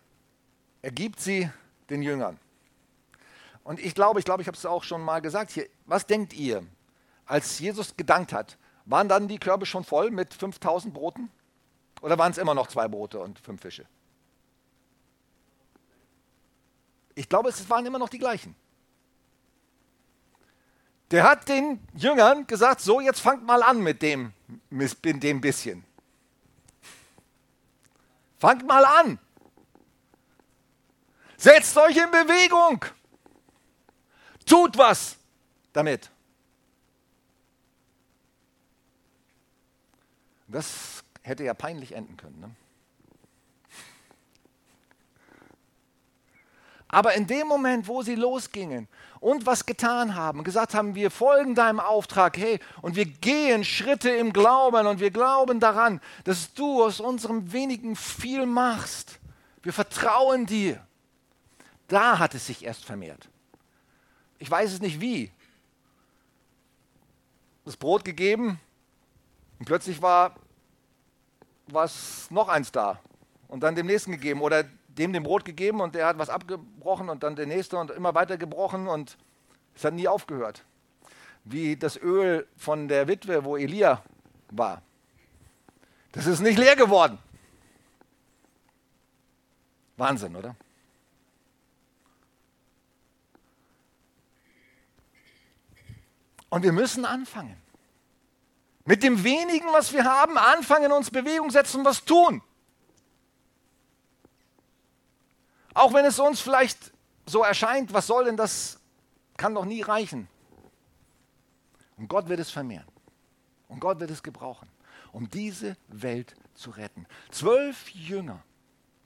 er 0.82 0.90
gibt 0.90 1.20
sie 1.20 1.50
den 1.90 2.02
Jüngern. 2.02 2.38
Und 3.64 3.80
ich 3.80 3.94
glaube, 3.94 4.18
ich 4.18 4.24
glaube, 4.24 4.42
ich 4.42 4.48
habe 4.48 4.56
es 4.56 4.64
auch 4.64 4.84
schon 4.84 5.02
mal 5.02 5.20
gesagt 5.20 5.50
hier. 5.50 5.68
Was 5.84 6.06
denkt 6.06 6.32
ihr, 6.32 6.64
als 7.26 7.58
Jesus 7.58 7.96
gedankt 7.96 8.32
hat? 8.32 8.56
Waren 8.86 9.08
dann 9.08 9.28
die 9.28 9.38
Körbe 9.38 9.66
schon 9.66 9.84
voll 9.84 10.10
mit 10.10 10.32
5000 10.32 10.94
Broten? 10.94 11.30
Oder 12.00 12.16
waren 12.16 12.32
es 12.32 12.38
immer 12.38 12.54
noch 12.54 12.68
zwei 12.68 12.88
Brote 12.88 13.18
und 13.18 13.38
fünf 13.38 13.60
Fische? 13.60 13.84
Ich 17.14 17.28
glaube, 17.28 17.48
es 17.50 17.68
waren 17.68 17.84
immer 17.84 17.98
noch 17.98 18.08
die 18.08 18.18
gleichen. 18.18 18.54
Der 21.10 21.24
hat 21.24 21.48
den 21.48 21.80
Jüngern 21.94 22.46
gesagt, 22.46 22.80
so 22.80 23.00
jetzt 23.00 23.20
fangt 23.20 23.44
mal 23.44 23.62
an 23.62 23.82
mit 23.82 24.02
dem, 24.02 24.32
mit 24.68 25.22
dem 25.22 25.40
bisschen. 25.40 25.84
Fangt 28.38 28.66
mal 28.66 28.84
an. 28.84 29.18
Setzt 31.36 31.76
euch 31.78 31.96
in 31.96 32.10
Bewegung. 32.10 32.84
Tut 34.44 34.76
was 34.76 35.16
damit. 35.72 36.10
Das 40.46 41.04
hätte 41.22 41.44
ja 41.44 41.54
peinlich 41.54 41.92
enden 41.92 42.16
können. 42.16 42.40
Ne? 42.40 42.54
Aber 46.88 47.14
in 47.14 47.26
dem 47.26 47.46
Moment, 47.46 47.86
wo 47.86 48.02
sie 48.02 48.14
losgingen 48.14 48.88
und 49.20 49.46
was 49.46 49.66
getan 49.66 50.14
haben, 50.14 50.44
gesagt 50.44 50.74
haben, 50.74 50.94
wir 50.94 51.10
folgen 51.10 51.54
deinem 51.54 51.80
Auftrag, 51.80 52.36
hey, 52.36 52.60
und 52.82 52.96
wir 52.96 53.06
gehen 53.06 53.64
Schritte 53.64 54.10
im 54.10 54.32
Glauben 54.32 54.86
und 54.86 55.00
wir 55.00 55.10
glauben 55.10 55.60
daran, 55.60 56.00
dass 56.24 56.54
du 56.54 56.84
aus 56.84 57.00
unserem 57.00 57.52
wenigen 57.52 57.96
viel 57.96 58.46
machst. 58.46 59.18
Wir 59.62 59.72
vertrauen 59.72 60.46
dir. 60.46 60.84
Da 61.88 62.18
hat 62.18 62.34
es 62.34 62.46
sich 62.46 62.64
erst 62.64 62.84
vermehrt. 62.84 63.28
Ich 64.38 64.50
weiß 64.50 64.72
es 64.72 64.80
nicht 64.80 65.00
wie. 65.00 65.32
Das 67.64 67.76
Brot 67.76 68.04
gegeben 68.04 68.60
und 69.58 69.66
plötzlich 69.66 70.00
war 70.00 70.36
was 71.66 72.30
noch 72.30 72.48
eins 72.48 72.72
da 72.72 73.00
und 73.48 73.60
dann 73.60 73.74
dem 73.74 73.86
nächsten 73.86 74.12
gegeben 74.12 74.40
oder 74.40 74.64
dem 74.98 75.12
dem 75.12 75.22
Brot 75.22 75.44
gegeben 75.44 75.80
und 75.80 75.94
der 75.94 76.06
hat 76.06 76.18
was 76.18 76.28
abgebrochen 76.28 77.08
und 77.08 77.22
dann 77.22 77.36
der 77.36 77.46
nächste 77.46 77.76
und 77.78 77.90
immer 77.90 78.14
weiter 78.14 78.36
gebrochen 78.36 78.88
und 78.88 79.16
es 79.74 79.84
hat 79.84 79.94
nie 79.94 80.08
aufgehört. 80.08 80.64
Wie 81.44 81.76
das 81.76 81.96
Öl 81.96 82.46
von 82.56 82.88
der 82.88 83.08
Witwe, 83.08 83.44
wo 83.44 83.56
Elia 83.56 84.02
war. 84.50 84.82
Das 86.12 86.26
ist 86.26 86.40
nicht 86.40 86.58
leer 86.58 86.76
geworden. 86.76 87.18
Wahnsinn, 89.96 90.36
oder? 90.36 90.56
Und 96.50 96.62
wir 96.62 96.72
müssen 96.72 97.04
anfangen. 97.04 97.56
Mit 98.84 99.02
dem 99.02 99.22
wenigen, 99.22 99.66
was 99.72 99.92
wir 99.92 100.04
haben, 100.04 100.38
anfangen, 100.38 100.92
uns 100.92 101.10
Bewegung 101.10 101.50
setzen, 101.50 101.84
was 101.84 102.04
tun. 102.04 102.42
Auch 105.78 105.94
wenn 105.94 106.04
es 106.04 106.18
uns 106.18 106.40
vielleicht 106.40 106.92
so 107.24 107.44
erscheint, 107.44 107.92
was 107.92 108.08
soll 108.08 108.24
denn 108.24 108.36
das, 108.36 108.80
kann 109.36 109.54
doch 109.54 109.64
nie 109.64 109.80
reichen. 109.80 110.26
Und 111.96 112.08
Gott 112.08 112.28
wird 112.28 112.40
es 112.40 112.50
vermehren. 112.50 112.86
Und 113.68 113.78
Gott 113.78 114.00
wird 114.00 114.10
es 114.10 114.20
gebrauchen, 114.20 114.68
um 115.12 115.30
diese 115.30 115.76
Welt 115.86 116.34
zu 116.54 116.70
retten. 116.70 117.06
Zwölf 117.30 117.90
Jünger, 117.90 118.42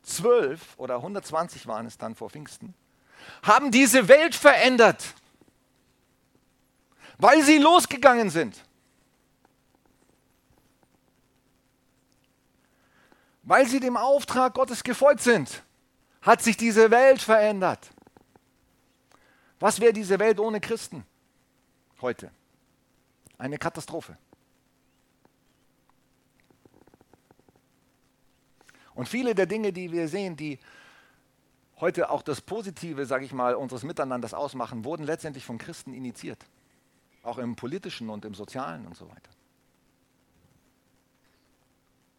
zwölf 0.02 0.78
oder 0.78 0.96
120 0.96 1.66
waren 1.66 1.84
es 1.84 1.98
dann 1.98 2.14
vor 2.14 2.30
Pfingsten, 2.30 2.72
haben 3.42 3.70
diese 3.70 4.08
Welt 4.08 4.34
verändert, 4.34 5.14
weil 7.18 7.42
sie 7.42 7.58
losgegangen 7.58 8.30
sind. 8.30 8.64
Weil 13.42 13.66
sie 13.66 13.80
dem 13.80 13.98
Auftrag 13.98 14.54
Gottes 14.54 14.82
gefolgt 14.82 15.20
sind 15.20 15.62
hat 16.22 16.40
sich 16.40 16.56
diese 16.56 16.90
Welt 16.90 17.20
verändert. 17.20 17.90
Was 19.60 19.80
wäre 19.80 19.92
diese 19.92 20.18
Welt 20.18 20.40
ohne 20.40 20.60
Christen 20.60 21.04
heute? 22.00 22.30
Eine 23.38 23.58
Katastrophe. 23.58 24.16
Und 28.94 29.08
viele 29.08 29.34
der 29.34 29.46
Dinge, 29.46 29.72
die 29.72 29.90
wir 29.90 30.08
sehen, 30.08 30.36
die 30.36 30.58
heute 31.80 32.10
auch 32.10 32.22
das 32.22 32.40
Positive, 32.40 33.06
sage 33.06 33.24
ich 33.24 33.32
mal, 33.32 33.54
unseres 33.54 33.82
Miteinanders 33.82 34.34
ausmachen, 34.34 34.84
wurden 34.84 35.04
letztendlich 35.04 35.44
von 35.44 35.58
Christen 35.58 35.92
initiiert. 35.94 36.44
Auch 37.22 37.38
im 37.38 37.56
politischen 37.56 38.10
und 38.10 38.24
im 38.24 38.34
sozialen 38.34 38.86
und 38.86 38.96
so 38.96 39.08
weiter. 39.08 39.30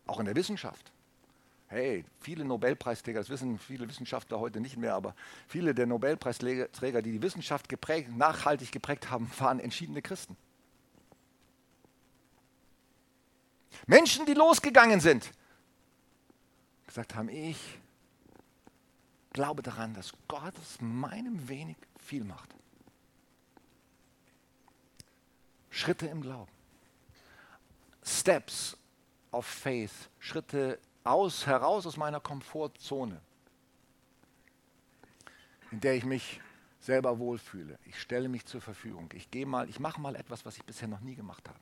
Auch 0.05 0.19
in 0.19 0.25
der 0.25 0.35
Wissenschaft. 0.35 0.91
Hey, 1.73 2.05
viele 2.19 2.45
Nobelpreisträger, 2.45 3.19
das 3.19 3.29
wissen 3.29 3.57
viele 3.57 3.89
Wissenschaftler 3.89 4.39
heute 4.39 4.61
nicht 4.61 4.77
mehr, 4.77 4.93
aber 4.93 5.15
viele 5.47 5.73
der 5.73 5.87
Nobelpreisträger, 5.87 7.01
die 7.01 7.13
die 7.13 7.21
Wissenschaft 7.23 7.67
geprägt, 7.67 8.15
nachhaltig 8.15 8.71
geprägt 8.71 9.09
haben, 9.09 9.31
waren 9.39 9.59
entschiedene 9.59 10.03
Christen. 10.03 10.37
Menschen, 13.87 14.27
die 14.27 14.35
losgegangen 14.35 14.99
sind, 14.99 15.31
gesagt 16.85 17.15
haben, 17.15 17.27
ich 17.27 17.57
glaube 19.31 19.63
daran, 19.63 19.95
dass 19.95 20.13
Gott 20.27 20.53
aus 20.59 20.77
meinem 20.79 21.49
wenig 21.49 21.77
viel 21.97 22.23
macht. 22.23 22.53
Schritte 25.71 26.05
im 26.05 26.21
Glauben. 26.21 26.51
Steps 28.03 28.77
of 29.31 29.47
Faith, 29.47 29.89
Schritte 30.19 30.77
aus, 31.03 31.45
heraus 31.45 31.85
aus 31.85 31.97
meiner 31.97 32.19
Komfortzone, 32.19 33.19
in 35.71 35.79
der 35.79 35.95
ich 35.95 36.05
mich 36.05 36.41
selber 36.79 37.19
wohlfühle. 37.19 37.79
Ich 37.85 37.99
stelle 37.99 38.29
mich 38.29 38.45
zur 38.45 38.61
Verfügung. 38.61 39.09
Ich 39.13 39.31
gehe 39.31 39.45
mal, 39.45 39.69
ich 39.69 39.79
mache 39.79 40.01
mal 40.01 40.15
etwas, 40.15 40.45
was 40.45 40.57
ich 40.57 40.63
bisher 40.63 40.87
noch 40.87 40.99
nie 40.99 41.15
gemacht 41.15 41.47
habe. 41.47 41.59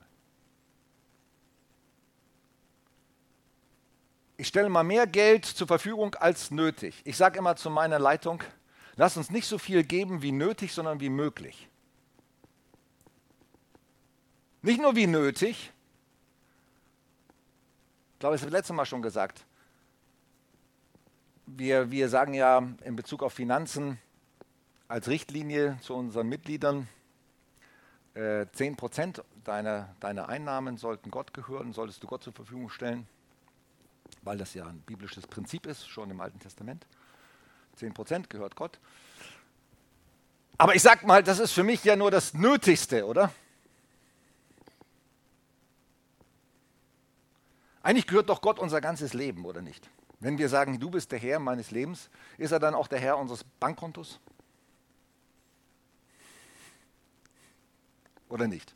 Ich 4.36 4.48
stelle 4.48 4.68
mal 4.68 4.82
mehr 4.82 5.06
Geld 5.06 5.44
zur 5.44 5.68
Verfügung 5.68 6.14
als 6.16 6.50
nötig. 6.50 7.00
Ich 7.04 7.16
sage 7.16 7.38
immer 7.38 7.54
zu 7.54 7.70
meiner 7.70 7.98
Leitung, 7.98 8.42
lass 8.96 9.16
uns 9.16 9.30
nicht 9.30 9.46
so 9.46 9.58
viel 9.58 9.84
geben 9.84 10.22
wie 10.22 10.32
nötig, 10.32 10.72
sondern 10.72 11.00
wie 11.00 11.10
möglich. 11.10 11.68
Nicht 14.62 14.80
nur 14.80 14.96
wie 14.96 15.06
nötig, 15.06 15.71
glaube, 18.22 18.36
das 18.36 18.42
habe 18.42 18.48
ich 18.48 18.54
letztes 18.54 18.74
Mal 18.74 18.86
schon 18.86 19.02
gesagt. 19.02 19.44
Wir, 21.44 21.90
wir 21.90 22.08
sagen 22.08 22.32
ja 22.32 22.62
in 22.84 22.96
Bezug 22.96 23.22
auf 23.22 23.34
Finanzen 23.34 23.98
als 24.88 25.08
Richtlinie 25.08 25.78
zu 25.82 25.94
unseren 25.94 26.28
Mitgliedern, 26.28 26.88
äh, 28.14 28.46
10% 28.54 29.22
deiner, 29.44 29.94
deiner 30.00 30.28
Einnahmen 30.28 30.78
sollten 30.78 31.10
Gott 31.10 31.34
gehören, 31.34 31.72
solltest 31.72 32.02
du 32.02 32.06
Gott 32.06 32.22
zur 32.22 32.32
Verfügung 32.32 32.70
stellen 32.70 33.06
weil 34.22 34.38
das 34.38 34.54
ja 34.54 34.66
ein 34.66 34.80
biblisches 34.80 35.26
Prinzip 35.26 35.66
ist, 35.66 35.88
schon 35.88 36.10
im 36.10 36.20
Alten 36.20 36.38
Testament. 36.38 36.86
10% 37.78 38.28
gehört 38.28 38.56
Gott. 38.56 38.78
Aber 40.58 40.74
ich 40.74 40.82
sag 40.82 41.04
mal, 41.04 41.22
das 41.22 41.38
ist 41.38 41.52
für 41.52 41.64
mich 41.64 41.82
ja 41.84 41.96
nur 41.96 42.10
das 42.10 42.34
Nötigste, 42.34 43.06
oder? 43.06 43.32
Eigentlich 47.82 48.06
gehört 48.06 48.28
doch 48.28 48.40
Gott 48.40 48.58
unser 48.58 48.80
ganzes 48.80 49.12
Leben, 49.12 49.44
oder 49.44 49.62
nicht? 49.62 49.90
Wenn 50.20 50.38
wir 50.38 50.48
sagen, 50.48 50.78
du 50.78 50.90
bist 50.90 51.10
der 51.10 51.18
Herr 51.18 51.40
meines 51.40 51.72
Lebens, 51.72 52.08
ist 52.38 52.52
er 52.52 52.60
dann 52.60 52.74
auch 52.74 52.86
der 52.86 53.00
Herr 53.00 53.18
unseres 53.18 53.44
Bankkontos? 53.58 54.20
Oder 58.28 58.46
nicht? 58.46 58.74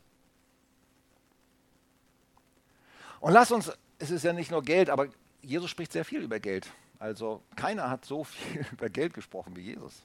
Und 3.21 3.31
lass 3.31 3.51
uns, 3.51 3.71
es 3.97 4.11
ist 4.11 4.23
ja 4.23 4.33
nicht 4.33 4.51
nur 4.51 4.61
Geld, 4.61 4.89
aber 4.89 5.07
Jesus 5.41 5.69
spricht 5.69 5.93
sehr 5.93 6.05
viel 6.05 6.21
über 6.21 6.39
Geld. 6.39 6.71
Also 6.99 7.41
keiner 7.55 7.89
hat 7.89 8.05
so 8.05 8.23
viel 8.23 8.65
über 8.71 8.89
Geld 8.89 9.13
gesprochen 9.13 9.55
wie 9.55 9.61
Jesus. 9.61 10.03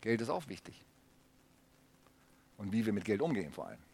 Geld 0.00 0.20
ist 0.20 0.28
auch 0.28 0.48
wichtig. 0.48 0.84
Und 2.58 2.72
wie 2.72 2.84
wir 2.84 2.92
mit 2.92 3.04
Geld 3.04 3.22
umgehen 3.22 3.52
vor 3.52 3.68
allem. 3.68 3.85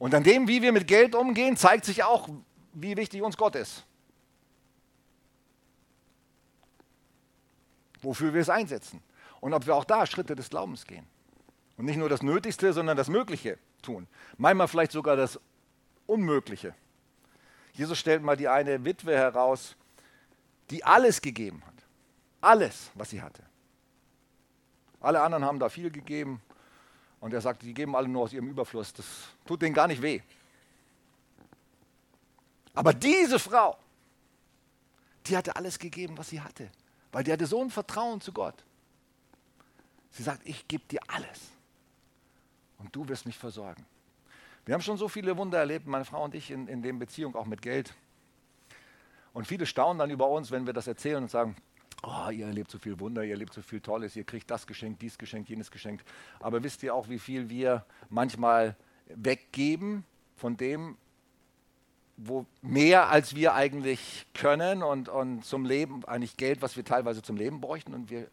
Und 0.00 0.14
an 0.14 0.22
dem, 0.22 0.48
wie 0.48 0.62
wir 0.62 0.72
mit 0.72 0.88
Geld 0.88 1.14
umgehen, 1.14 1.58
zeigt 1.58 1.84
sich 1.84 2.02
auch, 2.02 2.26
wie 2.72 2.96
wichtig 2.96 3.20
uns 3.20 3.36
Gott 3.36 3.54
ist. 3.54 3.84
Wofür 8.00 8.32
wir 8.32 8.40
es 8.40 8.48
einsetzen. 8.48 9.02
Und 9.40 9.52
ob 9.52 9.66
wir 9.66 9.74
auch 9.74 9.84
da 9.84 10.06
Schritte 10.06 10.34
des 10.34 10.48
Glaubens 10.48 10.86
gehen. 10.86 11.06
Und 11.76 11.84
nicht 11.84 11.98
nur 11.98 12.08
das 12.08 12.22
Nötigste, 12.22 12.72
sondern 12.72 12.96
das 12.96 13.08
Mögliche 13.10 13.58
tun. 13.82 14.08
Manchmal 14.38 14.68
vielleicht 14.68 14.92
sogar 14.92 15.16
das 15.16 15.38
Unmögliche. 16.06 16.74
Jesus 17.74 17.98
stellt 17.98 18.22
mal 18.22 18.38
die 18.38 18.48
eine 18.48 18.82
Witwe 18.86 19.14
heraus, 19.14 19.76
die 20.70 20.82
alles 20.82 21.20
gegeben 21.20 21.62
hat. 21.66 21.74
Alles, 22.40 22.90
was 22.94 23.10
sie 23.10 23.20
hatte. 23.20 23.42
Alle 24.98 25.20
anderen 25.20 25.44
haben 25.44 25.58
da 25.58 25.68
viel 25.68 25.90
gegeben. 25.90 26.40
Und 27.20 27.34
er 27.34 27.40
sagt, 27.40 27.62
die 27.62 27.74
geben 27.74 27.94
alle 27.94 28.08
nur 28.08 28.22
aus 28.22 28.32
ihrem 28.32 28.48
Überfluss. 28.48 28.92
Das 28.92 29.06
tut 29.44 29.62
denen 29.62 29.74
gar 29.74 29.86
nicht 29.86 30.00
weh. 30.00 30.20
Aber 32.74 32.94
diese 32.94 33.38
Frau, 33.38 33.76
die 35.26 35.36
hatte 35.36 35.54
alles 35.54 35.78
gegeben, 35.78 36.16
was 36.16 36.30
sie 36.30 36.40
hatte. 36.40 36.70
Weil 37.12 37.24
die 37.24 37.32
hatte 37.32 37.46
so 37.46 37.60
ein 37.62 37.70
Vertrauen 37.70 38.20
zu 38.20 38.32
Gott. 38.32 38.54
Sie 40.12 40.22
sagt, 40.22 40.40
ich 40.44 40.66
gebe 40.66 40.84
dir 40.88 41.00
alles. 41.08 41.50
Und 42.78 42.94
du 42.96 43.06
wirst 43.08 43.26
mich 43.26 43.36
versorgen. 43.36 43.84
Wir 44.64 44.74
haben 44.74 44.82
schon 44.82 44.96
so 44.96 45.08
viele 45.08 45.36
Wunder 45.36 45.58
erlebt, 45.58 45.86
meine 45.86 46.04
Frau 46.04 46.24
und 46.24 46.34
ich, 46.34 46.50
in, 46.50 46.68
in 46.68 46.82
der 46.82 46.92
Beziehung, 46.92 47.34
auch 47.34 47.46
mit 47.46 47.60
Geld. 47.60 47.94
Und 49.32 49.46
viele 49.46 49.66
staunen 49.66 49.98
dann 49.98 50.10
über 50.10 50.28
uns, 50.28 50.50
wenn 50.50 50.66
wir 50.66 50.72
das 50.72 50.86
erzählen 50.86 51.22
und 51.22 51.30
sagen, 51.30 51.56
oh, 52.02 52.30
ihr 52.30 52.46
erlebt 52.46 52.70
so 52.70 52.78
viel 52.78 52.98
Wunder, 53.00 53.24
ihr 53.24 53.32
erlebt 53.32 53.52
so 53.52 53.62
viel 53.62 53.80
Tolles, 53.80 54.16
ihr 54.16 54.24
kriegt 54.24 54.50
das 54.50 54.66
geschenkt, 54.66 55.02
dies 55.02 55.18
geschenkt, 55.18 55.48
jenes 55.48 55.70
geschenkt. 55.70 56.06
Aber 56.40 56.62
wisst 56.62 56.82
ihr 56.82 56.94
auch, 56.94 57.08
wie 57.08 57.18
viel 57.18 57.48
wir 57.48 57.84
manchmal 58.08 58.76
weggeben 59.06 60.04
von 60.36 60.56
dem, 60.56 60.96
wo 62.16 62.46
mehr 62.62 63.08
als 63.08 63.34
wir 63.34 63.54
eigentlich 63.54 64.26
können 64.34 64.82
und, 64.82 65.08
und 65.08 65.44
zum 65.44 65.64
Leben, 65.64 66.04
eigentlich 66.04 66.36
Geld, 66.36 66.60
was 66.62 66.76
wir 66.76 66.84
teilweise 66.84 67.22
zum 67.22 67.36
Leben 67.36 67.60
bräuchten. 67.60 67.94
Und 67.94 68.10
wir 68.10 68.28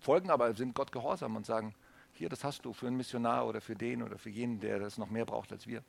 folgen 0.00 0.30
aber, 0.30 0.54
sind 0.54 0.74
Gott 0.74 0.92
gehorsam 0.92 1.36
und 1.36 1.44
sagen, 1.44 1.74
hier, 2.14 2.28
das 2.28 2.42
hast 2.42 2.64
du 2.64 2.72
für 2.72 2.86
einen 2.86 2.96
Missionar 2.96 3.46
oder 3.46 3.60
für 3.60 3.76
den 3.76 4.02
oder 4.02 4.18
für 4.18 4.30
jenen, 4.30 4.60
der 4.60 4.78
das 4.78 4.98
noch 4.98 5.10
mehr 5.10 5.24
braucht 5.24 5.52
als 5.52 5.66
wir. 5.66 5.82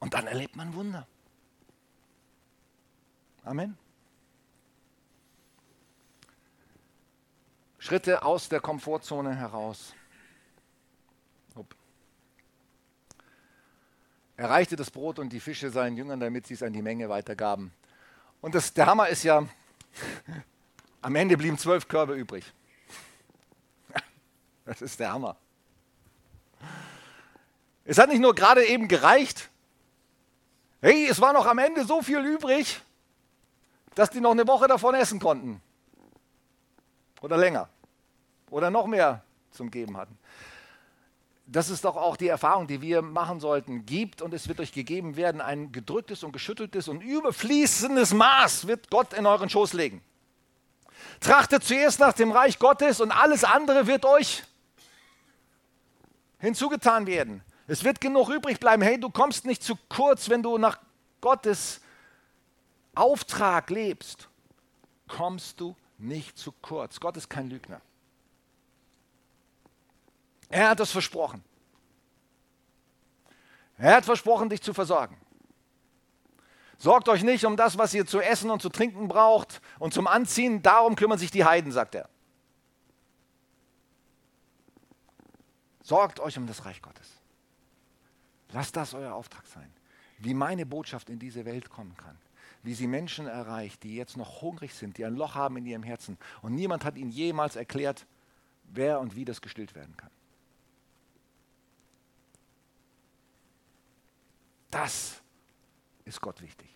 Und 0.00 0.12
dann 0.12 0.26
erlebt 0.26 0.54
man 0.54 0.74
Wunder. 0.74 1.06
Amen. 3.44 3.76
Schritte 7.78 8.22
aus 8.22 8.48
der 8.48 8.60
Komfortzone 8.60 9.34
heraus. 9.34 9.94
Upp. 11.54 11.74
Er 14.38 14.48
reichte 14.48 14.76
das 14.76 14.90
Brot 14.90 15.18
und 15.18 15.30
die 15.30 15.40
Fische 15.40 15.68
seinen 15.68 15.98
Jüngern, 15.98 16.18
damit 16.18 16.46
sie 16.46 16.54
es 16.54 16.62
an 16.62 16.72
die 16.72 16.80
Menge 16.80 17.10
weitergaben. 17.10 17.70
Und 18.40 18.54
das, 18.54 18.72
der 18.72 18.86
Hammer 18.86 19.08
ist 19.08 19.22
ja, 19.22 19.46
am 21.02 21.14
Ende 21.14 21.36
blieben 21.36 21.58
zwölf 21.58 21.86
Körbe 21.86 22.14
übrig. 22.14 22.50
Das 24.64 24.80
ist 24.80 24.98
der 24.98 25.12
Hammer. 25.12 25.36
Es 27.84 27.98
hat 27.98 28.08
nicht 28.08 28.20
nur 28.20 28.34
gerade 28.34 28.64
eben 28.64 28.88
gereicht. 28.88 29.50
Hey, 30.80 31.06
es 31.06 31.20
war 31.20 31.34
noch 31.34 31.44
am 31.44 31.58
Ende 31.58 31.84
so 31.84 32.00
viel 32.00 32.24
übrig, 32.24 32.80
dass 33.94 34.10
die 34.10 34.20
noch 34.20 34.32
eine 34.32 34.46
Woche 34.46 34.66
davon 34.66 34.94
essen 34.94 35.20
konnten. 35.20 35.60
Oder 37.20 37.36
länger. 37.36 37.68
Oder 38.50 38.70
noch 38.70 38.86
mehr 38.86 39.22
zum 39.50 39.70
Geben 39.70 39.96
hatten. 39.96 40.18
Das 41.46 41.68
ist 41.68 41.84
doch 41.84 41.96
auch 41.96 42.16
die 42.16 42.28
Erfahrung, 42.28 42.66
die 42.66 42.80
wir 42.80 43.02
machen 43.02 43.38
sollten. 43.38 43.84
Gibt 43.84 44.22
und 44.22 44.32
es 44.32 44.48
wird 44.48 44.60
euch 44.60 44.72
gegeben 44.72 45.16
werden, 45.16 45.40
ein 45.40 45.72
gedrücktes 45.72 46.24
und 46.24 46.32
geschütteltes 46.32 46.88
und 46.88 47.02
überfließendes 47.02 48.14
Maß 48.14 48.66
wird 48.66 48.90
Gott 48.90 49.12
in 49.12 49.26
euren 49.26 49.50
Schoß 49.50 49.74
legen. 49.74 50.02
Trachtet 51.20 51.62
zuerst 51.64 52.00
nach 52.00 52.14
dem 52.14 52.32
Reich 52.32 52.58
Gottes 52.58 53.00
und 53.00 53.12
alles 53.12 53.44
andere 53.44 53.86
wird 53.86 54.06
euch 54.06 54.42
hinzugetan 56.38 57.06
werden. 57.06 57.42
Es 57.66 57.84
wird 57.84 58.00
genug 58.00 58.30
übrig 58.30 58.58
bleiben. 58.58 58.82
Hey, 58.82 58.98
du 58.98 59.10
kommst 59.10 59.44
nicht 59.44 59.62
zu 59.62 59.76
kurz, 59.88 60.28
wenn 60.28 60.42
du 60.42 60.58
nach 60.58 60.78
Gottes 61.20 61.80
Auftrag 62.96 63.70
lebst. 63.70 64.28
Kommst 65.08 65.60
du 65.60 65.76
nicht 65.98 66.38
zu 66.38 66.52
kurz. 66.52 67.00
Gott 67.00 67.16
ist 67.16 67.28
kein 67.28 67.48
Lügner. 67.48 67.80
Er 70.48 70.70
hat 70.70 70.80
es 70.80 70.90
versprochen. 70.90 71.42
Er 73.76 73.96
hat 73.96 74.04
versprochen, 74.04 74.48
dich 74.48 74.62
zu 74.62 74.72
versorgen. 74.72 75.16
Sorgt 76.78 77.08
euch 77.08 77.22
nicht 77.22 77.44
um 77.44 77.56
das, 77.56 77.78
was 77.78 77.94
ihr 77.94 78.06
zu 78.06 78.20
essen 78.20 78.50
und 78.50 78.60
zu 78.60 78.68
trinken 78.68 79.08
braucht 79.08 79.60
und 79.78 79.94
zum 79.94 80.06
Anziehen, 80.06 80.62
darum 80.62 80.96
kümmern 80.96 81.18
sich 81.18 81.30
die 81.30 81.44
Heiden, 81.44 81.72
sagt 81.72 81.94
er. 81.94 82.08
Sorgt 85.82 86.20
euch 86.20 86.38
um 86.38 86.46
das 86.46 86.64
Reich 86.64 86.80
Gottes. 86.82 87.08
Lasst 88.52 88.76
das 88.76 88.94
euer 88.94 89.14
Auftrag 89.14 89.46
sein. 89.46 89.70
Wie 90.18 90.34
meine 90.34 90.64
Botschaft 90.64 91.10
in 91.10 91.18
diese 91.18 91.44
Welt 91.44 91.68
kommen 91.68 91.96
kann. 91.96 92.18
Wie 92.64 92.74
sie 92.74 92.86
Menschen 92.86 93.26
erreicht, 93.26 93.82
die 93.82 93.94
jetzt 93.94 94.16
noch 94.16 94.40
hungrig 94.40 94.74
sind, 94.74 94.98
die 94.98 95.04
ein 95.04 95.14
Loch 95.14 95.34
haben 95.34 95.58
in 95.58 95.66
ihrem 95.66 95.82
Herzen. 95.82 96.18
Und 96.42 96.54
niemand 96.54 96.84
hat 96.84 96.96
ihnen 96.96 97.10
jemals 97.10 97.56
erklärt, 97.56 98.06
wer 98.64 99.00
und 99.00 99.14
wie 99.14 99.24
das 99.24 99.42
gestillt 99.42 99.74
werden 99.74 99.96
kann. 99.96 100.10
Das 104.70 105.22
ist 106.04 106.20
Gott 106.20 106.40
wichtig. 106.40 106.68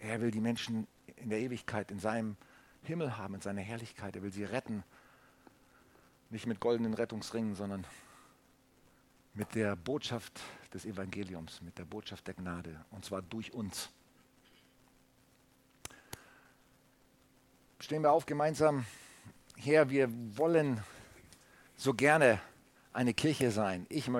Er 0.00 0.20
will 0.20 0.30
die 0.30 0.40
Menschen 0.40 0.86
in 1.16 1.28
der 1.28 1.40
Ewigkeit 1.40 1.90
in 1.90 2.00
seinem 2.00 2.36
Himmel 2.82 3.18
haben, 3.18 3.34
in 3.34 3.42
seiner 3.42 3.60
Herrlichkeit. 3.60 4.16
Er 4.16 4.22
will 4.22 4.32
sie 4.32 4.44
retten. 4.44 4.82
Nicht 6.30 6.46
mit 6.46 6.58
goldenen 6.58 6.94
Rettungsringen, 6.94 7.54
sondern 7.54 7.86
mit 9.34 9.54
der 9.54 9.76
Botschaft 9.76 10.40
des 10.72 10.86
Evangeliums, 10.86 11.60
mit 11.60 11.78
der 11.78 11.84
Botschaft 11.84 12.26
der 12.26 12.34
Gnade. 12.34 12.84
Und 12.90 13.04
zwar 13.04 13.20
durch 13.20 13.52
uns. 13.52 13.90
Stehen 17.82 18.02
wir 18.02 18.12
auf 18.12 18.26
gemeinsam. 18.26 18.84
Herr, 19.56 19.88
wir 19.88 20.10
wollen 20.36 20.84
so 21.78 21.94
gerne 21.94 22.38
eine 22.92 23.14
Kirche 23.14 23.50
sein. 23.52 23.86
Ich 23.88 24.06